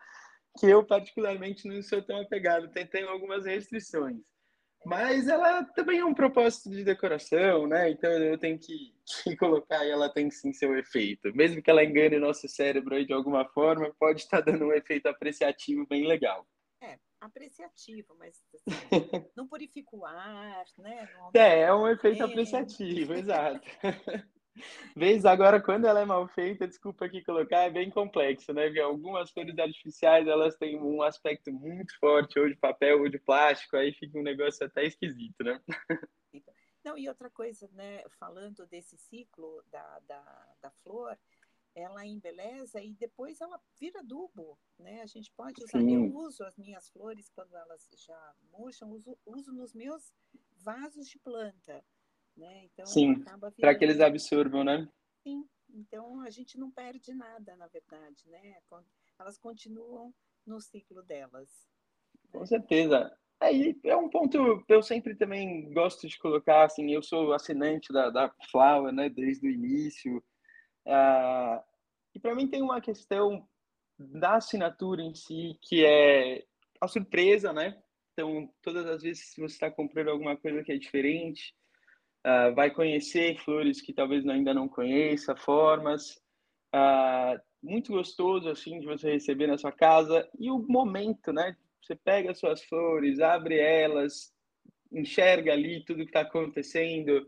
que 0.59 0.65
eu 0.65 0.83
particularmente 0.83 1.67
não 1.67 1.81
sou 1.83 2.01
tão 2.01 2.19
apegado, 2.21 2.71
tem 2.71 3.03
algumas 3.03 3.45
restrições. 3.45 4.36
Mas 4.85 5.27
ela 5.27 5.63
também 5.63 5.99
é 5.99 6.05
um 6.05 6.13
propósito 6.13 6.69
de 6.69 6.83
decoração, 6.83 7.67
né? 7.67 7.89
Então 7.89 8.09
eu 8.11 8.37
tenho 8.37 8.57
que, 8.57 8.93
que 9.23 9.35
colocar 9.35 9.85
e 9.85 9.89
ela 9.89 10.09
tem 10.09 10.29
sim 10.31 10.53
seu 10.53 10.77
efeito. 10.77 11.35
Mesmo 11.35 11.61
que 11.61 11.69
ela 11.69 11.83
engane 11.83 12.17
nosso 12.19 12.47
cérebro 12.47 12.95
aí 12.95 13.05
de 13.05 13.13
alguma 13.13 13.45
forma, 13.49 13.93
pode 13.99 14.21
estar 14.21 14.41
dando 14.41 14.65
um 14.65 14.73
efeito 14.73 15.07
apreciativo 15.07 15.85
bem 15.87 16.07
legal. 16.07 16.47
É, 16.81 16.97
apreciativo, 17.19 18.15
mas 18.17 18.41
assim, 18.53 18.63
não 19.35 19.47
purifica 19.47 19.95
o 19.95 20.05
ar, 20.05 20.65
né? 20.77 21.09
é, 21.33 21.61
é 21.61 21.73
um 21.73 21.87
efeito 21.87 22.23
apreciativo, 22.23 23.13
exato. 23.17 23.67
Vez 24.95 25.25
agora, 25.25 25.61
quando 25.61 25.85
ela 25.85 26.01
é 26.01 26.05
mal 26.05 26.27
feita, 26.27 26.67
desculpa 26.67 27.05
aqui 27.05 27.23
colocar, 27.23 27.63
é 27.63 27.69
bem 27.69 27.89
complexo, 27.89 28.53
né? 28.53 28.65
Porque 28.65 28.79
algumas 28.79 29.31
flores 29.31 29.57
artificiais, 29.57 30.27
elas 30.27 30.55
têm 30.55 30.79
um 30.79 31.01
aspecto 31.01 31.51
muito 31.51 31.97
forte, 31.99 32.39
ou 32.39 32.47
de 32.49 32.55
papel, 32.55 33.01
ou 33.01 33.09
de 33.09 33.19
plástico, 33.19 33.77
aí 33.77 33.93
fica 33.93 34.17
um 34.17 34.23
negócio 34.23 34.65
até 34.65 34.85
esquisito, 34.85 35.43
né? 35.43 35.61
Não, 36.83 36.97
e 36.97 37.07
outra 37.09 37.29
coisa, 37.29 37.69
né? 37.73 38.01
Falando 38.17 38.65
desse 38.65 38.97
ciclo 38.97 39.61
da, 39.69 39.99
da, 40.07 40.55
da 40.61 40.71
flor, 40.83 41.17
ela 41.75 42.05
embeleza 42.05 42.81
e 42.81 42.93
depois 42.93 43.39
ela 43.39 43.61
vira 43.79 43.99
adubo, 43.99 44.57
né? 44.79 45.01
A 45.01 45.05
gente 45.05 45.31
pode 45.33 45.63
usar, 45.63 45.79
Sim. 45.79 45.93
eu 45.93 46.15
uso 46.15 46.43
as 46.43 46.57
minhas 46.57 46.89
flores 46.89 47.29
quando 47.29 47.55
elas 47.55 47.87
já 48.05 48.35
murcham, 48.51 48.89
uso, 48.91 49.17
uso 49.25 49.53
nos 49.53 49.73
meus 49.73 50.11
vasos 50.55 51.07
de 51.07 51.19
planta, 51.19 51.83
né? 52.37 52.65
Então, 52.65 52.85
Sim, 52.85 53.23
para 53.59 53.75
que 53.75 53.83
eles 53.83 53.99
absorvam, 53.99 54.63
né? 54.63 54.87
Sim, 55.23 55.47
então 55.69 56.21
a 56.21 56.29
gente 56.29 56.57
não 56.57 56.71
perde 56.71 57.13
nada, 57.13 57.55
na 57.55 57.67
verdade, 57.67 58.29
né? 58.29 58.57
Elas 59.19 59.37
continuam 59.37 60.13
no 60.45 60.61
ciclo 60.61 61.01
delas. 61.03 61.49
Com 62.31 62.39
né? 62.41 62.45
certeza. 62.45 63.17
Aí 63.39 63.77
é, 63.83 63.89
é 63.89 63.95
um 63.95 64.09
ponto 64.09 64.63
que 64.65 64.73
eu 64.73 64.81
sempre 64.81 65.15
também 65.15 65.71
gosto 65.71 66.07
de 66.07 66.17
colocar, 66.17 66.65
assim, 66.65 66.91
eu 66.91 67.03
sou 67.03 67.33
assinante 67.33 67.91
da, 67.93 68.09
da 68.09 68.33
Flower, 68.49 68.91
né, 68.91 69.09
desde 69.09 69.47
o 69.47 69.51
início, 69.51 70.17
uh, 70.87 71.63
e 72.15 72.19
para 72.19 72.33
mim 72.33 72.47
tem 72.47 72.63
uma 72.63 72.81
questão 72.81 73.47
da 73.99 74.35
assinatura 74.35 75.01
em 75.01 75.13
si, 75.13 75.57
que 75.61 75.85
é 75.85 76.45
a 76.81 76.87
surpresa, 76.87 77.51
né? 77.51 77.81
Então, 78.13 78.51
todas 78.63 78.85
as 78.87 79.03
vezes 79.03 79.33
que 79.33 79.41
você 79.41 79.53
está 79.53 79.69
comprando 79.69 80.09
alguma 80.09 80.35
coisa 80.35 80.63
que 80.63 80.71
é 80.71 80.77
diferente, 80.77 81.53
uh, 82.25 82.53
vai 82.55 82.71
conhecer 82.71 83.37
flores 83.39 83.81
que 83.81 83.93
talvez 83.93 84.27
ainda 84.27 84.53
não 84.53 84.67
conheça, 84.67 85.35
formas. 85.35 86.21
Uh, 86.73 87.39
muito 87.61 87.91
gostoso, 87.91 88.49
assim, 88.49 88.79
de 88.79 88.85
você 88.85 89.11
receber 89.11 89.47
na 89.47 89.57
sua 89.57 89.71
casa. 89.71 90.27
E 90.39 90.49
o 90.49 90.59
momento, 90.59 91.31
né? 91.33 91.55
Você 91.81 91.95
pega 91.95 92.31
as 92.31 92.39
suas 92.39 92.63
flores, 92.63 93.19
abre 93.19 93.59
elas, 93.59 94.33
enxerga 94.91 95.53
ali 95.53 95.83
tudo 95.85 96.03
que 96.03 96.09
está 96.09 96.21
acontecendo. 96.21 97.25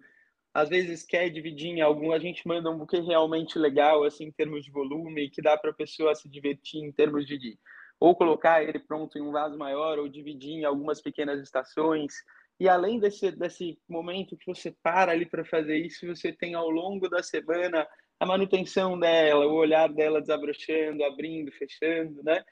Às 0.54 0.70
vezes 0.70 1.06
quer 1.06 1.30
dividir 1.30 1.70
em 1.70 1.82
algum, 1.82 2.12
a 2.12 2.20
gente 2.20 2.48
manda 2.48 2.70
um 2.70 2.78
buquê 2.78 3.00
realmente 3.00 3.58
legal, 3.58 4.04
assim, 4.04 4.26
em 4.26 4.32
termos 4.32 4.66
de 4.66 4.72
volume, 4.72 5.30
que 5.30 5.42
dá 5.42 5.58
para 5.58 5.72
a 5.72 5.76
pessoa 5.76 6.16
se 6.16 6.28
divertir 6.28 6.84
em 6.84 6.92
termos 6.92 7.26
de, 7.26 7.58
ou 8.00 8.16
colocar 8.16 8.64
ele 8.64 8.80
pronto 8.80 9.18
em 9.18 9.22
um 9.22 9.32
vaso 9.32 9.58
maior, 9.58 10.00
ou 10.00 10.10
dividir 10.10 10.54
em 10.54 10.66
algumas 10.66 11.02
pequenas 11.02 11.40
estações. 11.42 12.14
E 12.60 12.68
além 12.68 13.00
desse, 13.00 13.32
desse 13.32 13.80
momento 13.88 14.36
que 14.38 14.46
você 14.46 14.76
para 14.84 15.12
ali 15.14 15.26
para 15.26 15.46
fazer 15.46 15.78
isso, 15.78 16.06
você 16.06 16.34
tem 16.34 16.56
ao 16.56 16.70
longo 16.70 17.08
da 17.08 17.24
semana 17.24 17.88
a 18.20 18.26
manutenção 18.26 19.00
dela, 19.00 19.48
o 19.48 19.54
olhar 19.54 19.88
dela 19.88 20.20
desabrochando, 20.20 21.04
abrindo, 21.06 21.52
fechando, 21.54 22.22
né? 22.22 22.44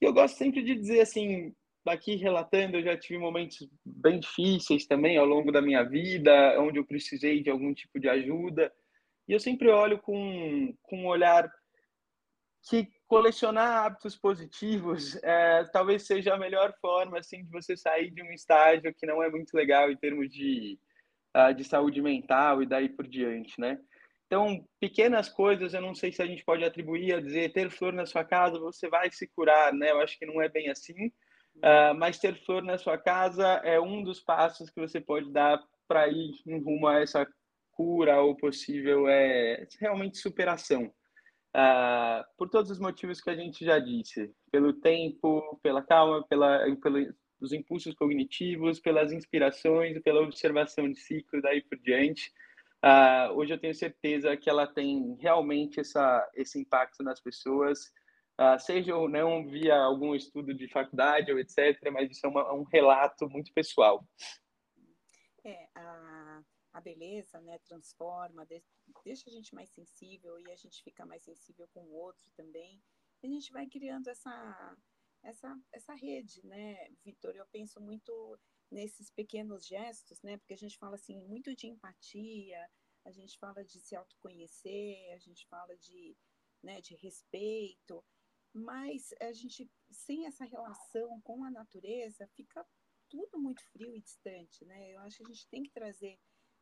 E 0.00 0.04
eu 0.04 0.12
gosto 0.12 0.36
sempre 0.36 0.64
de 0.64 0.74
dizer 0.74 1.00
assim, 1.00 1.54
daqui 1.84 2.16
relatando, 2.16 2.76
eu 2.76 2.82
já 2.82 2.98
tive 2.98 3.18
momentos 3.18 3.68
bem 3.84 4.18
difíceis 4.18 4.84
também 4.84 5.16
ao 5.16 5.24
longo 5.24 5.52
da 5.52 5.62
minha 5.62 5.84
vida, 5.84 6.60
onde 6.60 6.80
eu 6.80 6.84
precisei 6.84 7.40
de 7.40 7.48
algum 7.48 7.72
tipo 7.72 8.00
de 8.00 8.08
ajuda. 8.08 8.72
E 9.28 9.32
eu 9.32 9.38
sempre 9.38 9.70
olho 9.70 10.00
com, 10.00 10.74
com 10.82 11.02
um 11.02 11.06
olhar 11.06 11.48
que 12.68 12.88
colecionar 13.06 13.84
hábitos 13.84 14.16
positivos 14.16 15.16
é, 15.22 15.64
talvez 15.72 16.04
seja 16.04 16.34
a 16.34 16.38
melhor 16.38 16.74
forma 16.80 17.18
assim 17.18 17.44
de 17.44 17.50
você 17.50 17.76
sair 17.76 18.10
de 18.10 18.22
um 18.22 18.32
estágio 18.32 18.92
que 18.92 19.06
não 19.06 19.22
é 19.22 19.30
muito 19.30 19.54
legal 19.54 19.90
em 19.90 19.96
termos 19.96 20.28
de, 20.30 20.78
uh, 21.36 21.54
de 21.54 21.62
saúde 21.62 22.02
mental 22.02 22.62
e 22.62 22.66
daí 22.66 22.88
por 22.88 23.06
diante, 23.06 23.60
né? 23.60 23.78
Então, 24.26 24.66
pequenas 24.80 25.28
coisas, 25.28 25.72
eu 25.72 25.80
não 25.80 25.94
sei 25.94 26.10
se 26.10 26.20
a 26.20 26.26
gente 26.26 26.44
pode 26.44 26.64
atribuir 26.64 27.14
a 27.14 27.20
dizer 27.20 27.52
ter 27.52 27.70
flor 27.70 27.92
na 27.92 28.04
sua 28.04 28.24
casa, 28.24 28.58
você 28.58 28.88
vai 28.88 29.08
se 29.12 29.28
curar, 29.28 29.72
né? 29.72 29.92
Eu 29.92 30.00
acho 30.00 30.18
que 30.18 30.26
não 30.26 30.42
é 30.42 30.48
bem 30.48 30.68
assim. 30.68 31.06
Uh, 31.58 31.94
mas 31.96 32.18
ter 32.18 32.34
flor 32.44 32.62
na 32.62 32.76
sua 32.76 32.98
casa 32.98 33.46
é 33.64 33.80
um 33.80 34.02
dos 34.02 34.20
passos 34.20 34.68
que 34.68 34.80
você 34.80 35.00
pode 35.00 35.30
dar 35.30 35.62
para 35.86 36.08
ir 36.08 36.32
em 36.44 36.60
rumo 36.60 36.88
a 36.88 37.00
essa 37.00 37.24
cura 37.70 38.20
ou 38.20 38.36
possível 38.36 39.08
é 39.08 39.66
realmente 39.78 40.18
superação. 40.18 40.92
Uh, 41.56 42.22
por 42.36 42.50
todos 42.50 42.70
os 42.70 42.78
motivos 42.78 43.18
que 43.18 43.30
a 43.30 43.34
gente 43.34 43.64
já 43.64 43.78
disse, 43.78 44.30
pelo 44.52 44.74
tempo, 44.74 45.58
pela 45.62 45.82
calma, 45.82 46.22
pela, 46.28 46.60
pelos 46.76 47.50
impulsos 47.50 47.94
cognitivos, 47.94 48.78
pelas 48.78 49.10
inspirações, 49.10 49.98
pela 50.02 50.20
observação 50.20 50.92
de 50.92 51.00
ciclo, 51.00 51.40
daí 51.40 51.62
por 51.62 51.78
diante. 51.78 52.30
Uh, 52.84 53.32
hoje 53.32 53.54
eu 53.54 53.58
tenho 53.58 53.74
certeza 53.74 54.36
que 54.36 54.50
ela 54.50 54.66
tem 54.66 55.16
realmente 55.18 55.80
essa, 55.80 56.30
esse 56.34 56.60
impacto 56.60 57.02
nas 57.02 57.20
pessoas, 57.22 57.90
uh, 58.38 58.60
seja 58.60 58.94
ou 58.94 59.08
não 59.08 59.46
via 59.46 59.76
algum 59.76 60.14
estudo 60.14 60.52
de 60.52 60.68
faculdade 60.68 61.32
ou 61.32 61.38
etc., 61.38 61.90
mas 61.90 62.10
isso 62.10 62.26
é 62.26 62.28
uma, 62.28 62.52
um 62.52 62.64
relato 62.64 63.26
muito 63.30 63.50
pessoal. 63.54 64.06
A 66.76 66.80
beleza 66.80 67.40
né, 67.40 67.58
transforma, 67.60 68.46
deixa 69.02 69.30
a 69.30 69.32
gente 69.32 69.54
mais 69.54 69.70
sensível 69.70 70.38
e 70.38 70.50
a 70.50 70.56
gente 70.56 70.82
fica 70.82 71.06
mais 71.06 71.22
sensível 71.22 71.66
com 71.68 71.80
o 71.80 71.94
outro 71.94 72.30
também. 72.36 72.82
E 73.22 73.26
a 73.26 73.30
gente 73.30 73.50
vai 73.50 73.66
criando 73.66 74.08
essa, 74.08 74.76
essa, 75.22 75.58
essa 75.72 75.94
rede, 75.94 76.44
né, 76.44 76.90
Vitor? 77.02 77.34
Eu 77.34 77.46
penso 77.46 77.80
muito 77.80 78.38
nesses 78.70 79.10
pequenos 79.10 79.66
gestos, 79.66 80.20
né? 80.20 80.36
Porque 80.36 80.52
a 80.52 80.58
gente 80.58 80.76
fala 80.76 80.96
assim 80.96 81.18
muito 81.18 81.56
de 81.56 81.66
empatia, 81.66 82.70
a 83.06 83.10
gente 83.10 83.38
fala 83.38 83.64
de 83.64 83.80
se 83.80 83.96
autoconhecer, 83.96 85.14
a 85.14 85.18
gente 85.18 85.46
fala 85.48 85.74
de, 85.78 86.14
né, 86.62 86.82
de 86.82 86.94
respeito, 86.96 88.04
mas 88.52 89.14
a 89.18 89.32
gente 89.32 89.70
sem 89.90 90.26
essa 90.26 90.44
relação 90.44 91.22
com 91.22 91.42
a 91.42 91.50
natureza 91.50 92.26
fica 92.34 92.66
tudo 93.08 93.38
muito 93.38 93.62
frio 93.70 93.94
e 93.94 94.00
distante, 94.02 94.62
né? 94.66 94.90
Eu 94.90 95.00
acho 95.00 95.16
que 95.16 95.22
a 95.22 95.34
gente 95.34 95.48
tem 95.48 95.62
que 95.62 95.70
trazer 95.70 96.18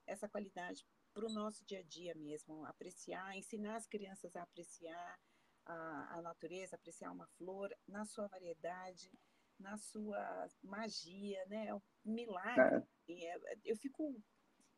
essa 0.06 0.28
qualidade 0.28 0.84
para 1.12 1.26
o 1.26 1.32
nosso 1.32 1.64
dia 1.64 1.80
a 1.80 1.82
dia 1.82 2.14
mesmo, 2.14 2.64
apreciar, 2.66 3.36
ensinar 3.36 3.76
as 3.76 3.86
crianças 3.86 4.34
a 4.34 4.42
apreciar 4.42 5.20
a, 5.64 6.18
a 6.18 6.22
natureza, 6.22 6.76
apreciar 6.76 7.12
uma 7.12 7.26
flor 7.38 7.74
na 7.86 8.04
sua 8.04 8.26
variedade, 8.26 9.10
na 9.58 9.76
sua 9.76 10.48
magia, 10.62 11.44
né? 11.46 11.68
É 11.68 11.74
um 11.74 11.80
milagre. 12.04 12.86
É. 13.08 13.12
é. 13.12 13.58
Eu 13.64 13.76
fico 13.76 14.20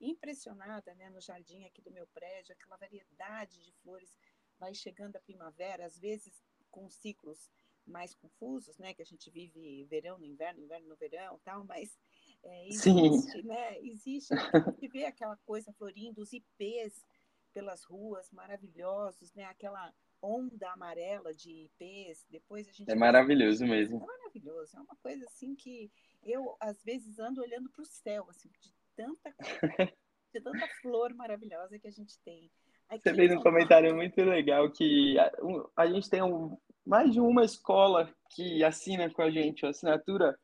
impressionada, 0.01 0.95
né, 0.95 1.09
no 1.09 1.21
jardim 1.21 1.65
aqui 1.65 1.81
do 1.81 1.91
meu 1.91 2.07
prédio, 2.09 2.53
aquela 2.53 2.77
variedade 2.77 3.63
de 3.63 3.73
flores 3.83 4.15
vai 4.59 4.75
chegando 4.75 5.17
a 5.17 5.21
primavera, 5.21 5.87
às 5.87 5.99
vezes 5.99 6.43
com 6.71 6.89
ciclos 6.91 7.51
mais 7.87 8.15
confusos, 8.15 8.77
né, 8.79 8.93
que 8.93 9.03
a 9.03 9.07
gente 9.07 9.31
vive 9.31 9.85
verão 9.85 10.19
no 10.19 10.25
inverno, 10.25 10.61
inverno 10.61 10.89
no 10.89 10.97
verão, 10.97 11.39
tal, 11.45 11.65
mas 11.65 11.99
é, 12.47 12.69
existe, 12.69 13.33
Sim. 13.33 13.43
né? 13.43 13.81
Existe, 13.81 14.35
a 14.35 14.71
gente 14.71 14.89
vê 14.89 15.05
aquela 15.05 15.37
coisa 15.39 15.73
florindo, 15.73 16.21
os 16.21 16.33
ipês 16.33 17.05
pelas 17.53 17.85
ruas 17.85 18.31
maravilhosos, 18.31 19.33
né? 19.35 19.45
Aquela 19.45 19.93
onda 20.23 20.71
amarela 20.73 21.35
de 21.35 21.65
ipês, 21.65 22.25
depois 22.31 22.69
a 22.69 22.73
gente... 22.73 22.91
É 22.91 22.95
maravilhoso 22.95 23.67
mesmo. 23.67 24.03
É 24.03 24.07
maravilhoso, 24.07 24.77
é 24.77 24.81
uma 24.81 24.97
coisa 24.97 25.25
assim 25.27 25.55
que 25.55 25.91
eu, 26.23 26.57
às 26.61 26.83
vezes, 26.83 27.19
ando 27.19 27.41
olhando 27.41 27.71
para 27.71 27.83
o 27.83 27.87
céu, 27.87 28.27
assim, 28.29 28.51
de 28.61 28.73
tanta, 28.97 29.35
de 30.35 30.41
tanta 30.41 30.69
flor 30.81 31.15
maravilhosa 31.15 31.79
que 31.79 31.89
a 31.89 31.93
gente 31.93 32.19
tem. 32.25 32.51
Aqui, 32.89 33.03
Você 33.03 33.15
fez 33.15 33.33
um 33.33 33.43
comentário 33.43 33.95
muito 33.95 34.21
legal 34.23 34.71
que 34.71 35.19
a, 35.19 35.33
a 35.77 35.87
gente 35.87 36.09
tem 36.09 36.23
um, 36.23 36.57
mais 36.85 37.13
de 37.13 37.21
uma 37.21 37.45
escola 37.45 38.13
que 38.31 38.63
assina 38.63 39.11
com 39.11 39.23
a 39.23 39.31
gente 39.31 39.67
a 39.67 39.71
assinatura 39.71 40.39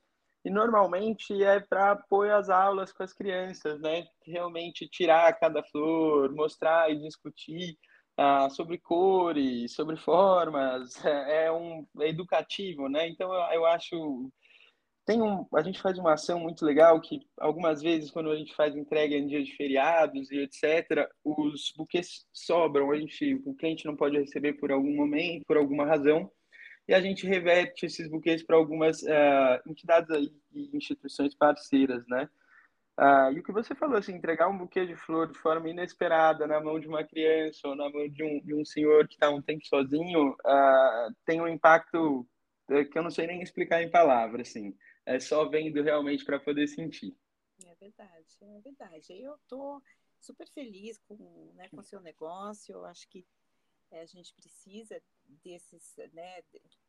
e 0.45 0.51
normalmente 0.51 1.43
é 1.43 1.61
para 1.61 1.93
apoio 1.93 2.35
às 2.35 2.51
aulas 2.51 2.93
com 2.93 3.03
as 3.03 3.13
crianças, 3.13 3.81
né? 3.81 4.07
Realmente 4.27 4.89
tirar 4.89 5.33
cada 5.39 5.63
flor, 5.65 6.33
mostrar 6.35 6.91
e 6.91 7.01
discutir 7.01 7.79
ah, 8.17 8.51
sobre 8.51 8.79
cores, 8.79 9.73
sobre 9.73 9.97
formas, 9.97 10.93
é, 11.05 11.47
é 11.47 11.53
um 11.53 11.87
é 12.01 12.09
educativo, 12.09 12.89
né? 12.89 13.09
Então 13.09 13.33
eu, 13.33 13.41
eu 13.53 13.67
acho 13.67 14.31
tem 15.05 15.21
um, 15.21 15.47
a 15.55 15.63
gente 15.63 15.81
faz 15.83 15.99
uma 15.99 16.13
ação 16.13 16.39
muito 16.39 16.65
legal 16.65 17.01
que 17.01 17.21
algumas 17.39 17.83
vezes 17.83 18.11
quando 18.11 18.31
a 18.31 18.37
gente 18.37 18.55
faz 18.55 18.77
entrega 18.77 19.17
em 19.17 19.27
dias 19.27 19.47
de 19.47 19.57
feriados 19.57 20.31
e 20.31 20.39
etc, 20.39 21.09
os 21.25 21.73
buquês 21.77 22.25
sobram, 22.33 22.91
a 22.93 22.97
gente, 22.97 23.35
o 23.45 23.55
cliente 23.55 23.85
não 23.85 23.97
pode 23.97 24.17
receber 24.17 24.55
por 24.55 24.71
algum 24.71 24.95
momento, 24.95 25.45
por 25.47 25.57
alguma 25.57 25.85
razão, 25.85 26.31
e 26.89 26.95
a 26.95 27.01
gente 27.01 27.27
reverte 27.27 27.87
esses 27.87 28.09
buquês 28.09 28.43
para 28.43 28.57
algumas 28.57 29.03
uh, 29.03 29.61
entidades 29.67 30.31
e 30.53 30.77
instituições 30.77 31.35
parceiras, 31.35 32.07
né? 32.09 32.29
Uh, 32.99 33.33
e 33.33 33.41
o 33.41 33.43
que 33.43 33.53
você 33.53 33.75
falou, 33.75 33.97
assim, 33.97 34.15
entregar 34.15 34.49
um 34.49 34.59
buquê 34.59 34.85
de 34.85 34.95
flor 34.95 35.31
de 35.31 35.39
forma 35.39 35.69
inesperada 35.69 36.47
na 36.47 36.61
mão 36.61 36.79
de 36.79 36.87
uma 36.87 37.03
criança 37.03 37.69
ou 37.69 37.75
na 37.75 37.89
mão 37.89 38.07
de 38.09 38.23
um, 38.23 38.41
de 38.41 38.55
um 38.55 38.65
senhor 38.65 39.09
que 39.09 39.15
está 39.15 39.31
um 39.31 39.41
tempo 39.41 39.67
sozinho, 39.67 40.33
uh, 40.33 41.15
tem 41.25 41.41
um 41.41 41.49
impacto 41.49 42.29
eh, 42.69 42.85
que 42.85 42.99
eu 42.99 43.03
não 43.03 43.11
sei 43.11 43.27
nem 43.27 43.43
explicar 43.43 43.83
em 43.83 43.91
palavras, 43.91 44.49
assim. 44.49 44.77
É 45.05 45.19
só 45.19 45.49
vendo 45.49 45.83
realmente 45.83 46.25
para 46.25 46.39
poder 46.39 46.69
sentir. 46.69 47.17
É 47.65 47.75
verdade, 47.75 48.37
é 48.43 48.61
verdade. 48.61 49.13
Eu 49.21 49.35
estou 49.37 49.83
super 50.21 50.49
feliz 50.51 50.99
com, 51.09 51.53
né, 51.55 51.69
com 51.69 51.79
o 51.79 51.85
seu 51.85 52.01
negócio. 52.01 52.75
Eu 52.75 52.85
acho 52.85 53.09
que 53.09 53.27
é, 53.91 54.01
a 54.01 54.07
gente 54.07 54.33
precisa 54.35 55.03
desses, 55.43 55.95
né? 56.13 56.43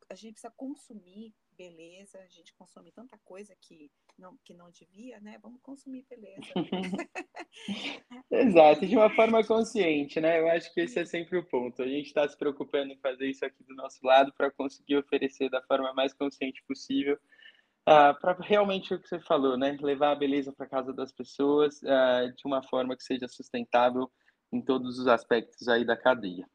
A 0.10 0.16
gente 0.16 0.34
precisa 0.34 0.54
consumir 0.56 1.34
beleza, 1.58 2.20
a 2.20 2.28
gente 2.28 2.54
consome 2.54 2.92
tanta 2.92 3.18
coisa 3.20 3.56
que 3.62 3.92
não, 4.18 4.38
que 4.44 4.54
não 4.54 4.70
devia, 4.72 5.20
né? 5.20 5.38
Vamos 5.42 5.62
consumir 5.62 6.06
beleza. 6.10 6.52
Exato, 8.32 8.86
de 8.86 8.96
uma 8.96 9.10
forma 9.16 9.44
consciente, 9.44 10.20
né? 10.20 10.40
Eu 10.40 10.50
acho 10.50 10.74
que 10.74 10.82
esse 10.82 11.00
é 11.00 11.06
sempre 11.06 11.38
o 11.38 11.46
ponto. 11.46 11.82
A 11.82 11.88
gente 11.88 12.08
está 12.08 12.28
se 12.28 12.38
preocupando 12.38 12.92
em 12.92 12.98
fazer 12.98 13.30
isso 13.30 13.46
aqui 13.46 13.64
do 13.64 13.76
nosso 13.76 14.06
lado 14.06 14.34
para 14.34 14.52
conseguir 14.52 14.98
oferecer 14.98 15.50
da 15.50 15.62
forma 15.62 15.94
mais 15.94 16.14
consciente 16.14 16.64
possível. 16.68 17.18
Uh, 17.88 18.18
para 18.22 18.38
realmente 18.40 18.94
o 18.94 19.00
que 19.00 19.08
você 19.08 19.20
falou, 19.20 19.58
né? 19.58 19.78
Levar 19.82 20.12
a 20.12 20.16
beleza 20.16 20.54
para 20.54 20.68
casa 20.68 20.94
das 20.94 21.12
pessoas 21.12 21.82
uh, 21.82 22.34
de 22.36 22.46
uma 22.46 22.64
forma 22.64 22.96
que 22.96 23.04
seja 23.04 23.28
sustentável 23.28 24.10
em 24.54 24.62
todos 24.62 25.00
os 25.00 25.08
aspectos 25.08 25.68
aí 25.68 25.84
da 25.84 25.98
cadeia. 25.98 26.48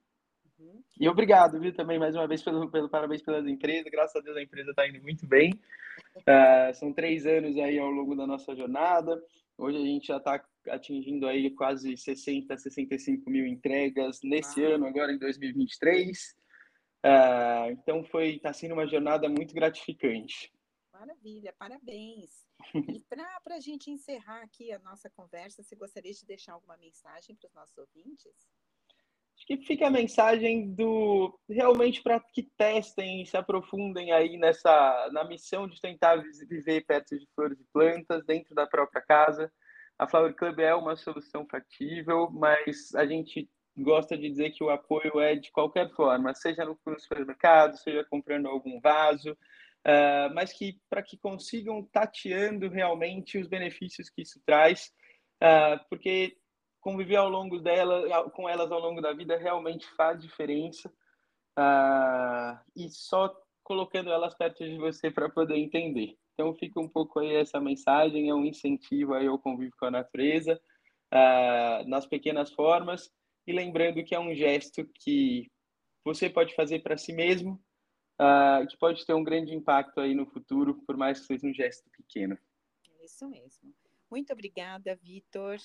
E 0.99 1.09
obrigado, 1.09 1.61
viu, 1.61 1.73
também 1.73 1.99
mais 1.99 2.15
uma 2.15 2.27
vez 2.27 2.43
pelo, 2.43 2.69
pelo 2.71 2.89
parabéns 2.89 3.23
pelas 3.23 3.47
empresas. 3.47 3.91
Graças 3.91 4.17
a 4.17 4.21
Deus 4.21 4.37
a 4.37 4.43
empresa 4.43 4.71
está 4.71 4.89
indo 4.89 5.01
muito 5.01 5.27
bem. 5.27 5.53
Uh, 6.17 6.75
são 6.75 6.93
três 6.93 7.27
anos 7.27 7.57
aí 7.57 7.79
ao 7.79 7.91
longo 7.91 8.17
da 8.17 8.27
nossa 8.27 8.55
jornada. 8.57 9.23
Hoje 9.57 9.77
a 9.77 9.85
gente 9.85 10.07
já 10.07 10.17
está 10.17 10.45
atingindo 10.69 11.27
aí 11.27 11.51
quase 11.51 11.97
60, 11.97 12.57
65 12.57 13.31
mil 13.31 13.47
entregas 13.47 14.21
nesse 14.23 14.65
ah. 14.65 14.75
ano, 14.75 14.87
agora 14.87 15.13
em 15.13 15.19
2023. 15.19 16.37
Uh, 17.05 17.71
então 17.71 18.03
foi 18.05 18.31
está 18.31 18.53
sendo 18.53 18.75
uma 18.75 18.87
jornada 18.87 19.29
muito 19.29 19.55
gratificante. 19.55 20.53
Maravilha, 20.93 21.55
parabéns. 21.57 22.45
E 22.75 23.01
para 23.09 23.55
a 23.55 23.61
gente 23.61 23.89
encerrar 23.89 24.43
aqui 24.43 24.73
a 24.73 24.81
nossa 24.81 25.09
conversa, 25.09 25.63
você 25.63 25.77
gostaria 25.77 26.13
de 26.13 26.27
deixar 26.27 26.55
alguma 26.55 26.77
mensagem 26.77 27.37
para 27.37 27.47
os 27.47 27.55
nossos 27.55 27.79
ouvintes? 27.79 28.33
Acho 29.39 29.47
que 29.47 29.57
fica 29.59 29.87
a 29.87 29.91
mensagem 29.91 30.75
do 30.75 31.39
realmente 31.49 32.03
para 32.03 32.19
que 32.19 32.43
testem, 32.57 33.25
se 33.25 33.37
aprofundem 33.37 34.11
aí 34.11 34.37
nessa 34.37 35.09
na 35.13 35.23
missão 35.23 35.69
de 35.69 35.81
tentar 35.81 36.17
viver 36.49 36.85
perto 36.85 37.17
de 37.17 37.25
flores 37.37 37.61
e 37.61 37.65
plantas 37.73 38.27
dentro 38.27 38.53
da 38.53 38.67
própria 38.67 39.01
casa. 39.01 39.51
A 39.97 40.09
Flower 40.09 40.35
Club 40.35 40.59
é 40.59 40.75
uma 40.75 40.97
solução 40.97 41.47
factível, 41.49 42.29
mas 42.33 42.93
a 42.97 43.07
gente 43.07 43.49
gosta 43.77 44.19
de 44.19 44.29
dizer 44.29 44.51
que 44.51 44.65
o 44.65 44.71
apoio 44.71 45.21
é 45.21 45.37
de 45.37 45.53
qualquer 45.53 45.89
forma, 45.93 46.35
seja 46.35 46.65
no 46.65 46.77
supermercado, 46.99 47.79
seja 47.79 48.05
comprando 48.11 48.49
algum 48.49 48.81
vaso, 48.81 49.33
uh, 49.33 50.35
mas 50.35 50.53
que 50.53 50.81
para 50.91 51.01
que 51.01 51.17
consigam 51.17 51.85
tateando 51.93 52.69
realmente 52.69 53.39
os 53.39 53.47
benefícios 53.47 54.11
que 54.11 54.23
isso 54.23 54.41
traz, 54.45 54.93
uh, 55.41 55.79
porque 55.89 56.37
conviver 56.81 57.17
ao 57.17 57.29
longo 57.29 57.59
dela, 57.59 58.31
com 58.31 58.49
elas 58.49 58.71
ao 58.71 58.81
longo 58.81 59.01
da 59.01 59.13
vida 59.13 59.37
realmente 59.37 59.87
faz 59.97 60.21
diferença 60.21 60.89
uh, 61.59 62.59
e 62.77 62.89
só 62.91 63.35
colocando 63.63 64.11
elas 64.11 64.35
perto 64.35 64.65
de 64.65 64.79
você 64.79 65.11
para 65.11 65.29
poder 65.29 65.57
entender. 65.57 66.17
Então 66.35 66.55
fica 66.55 66.81
um 66.81 66.89
pouco 66.89 67.19
aí 67.19 67.35
essa 67.35 67.61
mensagem, 67.61 68.29
é 68.29 68.35
um 68.35 68.45
incentivo 68.45 69.15
aí 69.15 69.27
ao 69.27 69.39
convívio 69.39 69.75
com 69.79 69.87
a 69.87 69.91
natureza, 69.91 70.59
nas 71.87 72.07
pequenas 72.07 72.53
formas 72.53 73.11
e 73.49 73.53
lembrando 73.53 74.05
que 74.05 74.15
é 74.15 74.21
um 74.21 74.35
gesto 74.35 74.87
que 74.95 75.51
você 76.05 76.29
pode 76.29 76.55
fazer 76.55 76.81
para 76.81 76.99
si 76.99 77.15
mesmo, 77.15 77.55
uh, 78.21 78.67
que 78.67 78.77
pode 78.77 79.07
ter 79.07 79.15
um 79.15 79.25
grande 79.25 79.55
impacto 79.55 80.01
aí 80.01 80.15
no 80.15 80.27
futuro, 80.27 80.75
por 80.87 80.99
mais 80.99 81.21
que 81.21 81.27
seja 81.27 81.47
um 81.47 81.55
gesto 81.55 81.89
pequeno. 81.91 82.39
Isso 83.03 83.27
mesmo. 83.27 83.75
Muito 84.11 84.35
obrigada, 84.35 84.95
Vitor. 84.97 85.57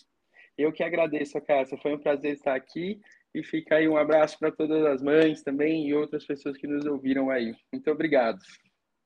Eu 0.58 0.72
que 0.72 0.84
agradeço, 0.84 1.39
Cássia. 1.42 1.78
Foi 1.78 1.94
um 1.94 2.00
prazer 2.00 2.34
estar 2.34 2.56
aqui 2.56 3.00
e 3.34 3.44
fica 3.44 3.76
aí 3.76 3.88
um 3.88 3.98
abraço 3.98 4.38
para 4.38 4.52
todas 4.52 4.86
as 4.86 5.02
mães 5.02 5.42
também 5.42 5.88
e 5.88 5.94
outras 5.94 6.26
pessoas 6.26 6.58
que 6.58 6.68
nos 6.68 6.86
ouviram 6.86 7.30
aí. 7.30 7.56
Muito 7.72 7.89
obrigado. 7.89 8.39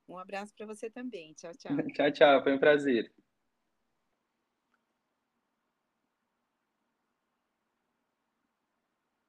Um 0.07 0.17
abraço 0.17 0.53
para 0.55 0.65
você 0.65 0.89
também. 0.89 1.33
Tchau, 1.33 1.51
tchau. 1.57 1.71
tchau, 1.93 2.11
tchau. 2.11 2.43
Foi 2.43 2.53
um 2.53 2.59
prazer. 2.59 3.11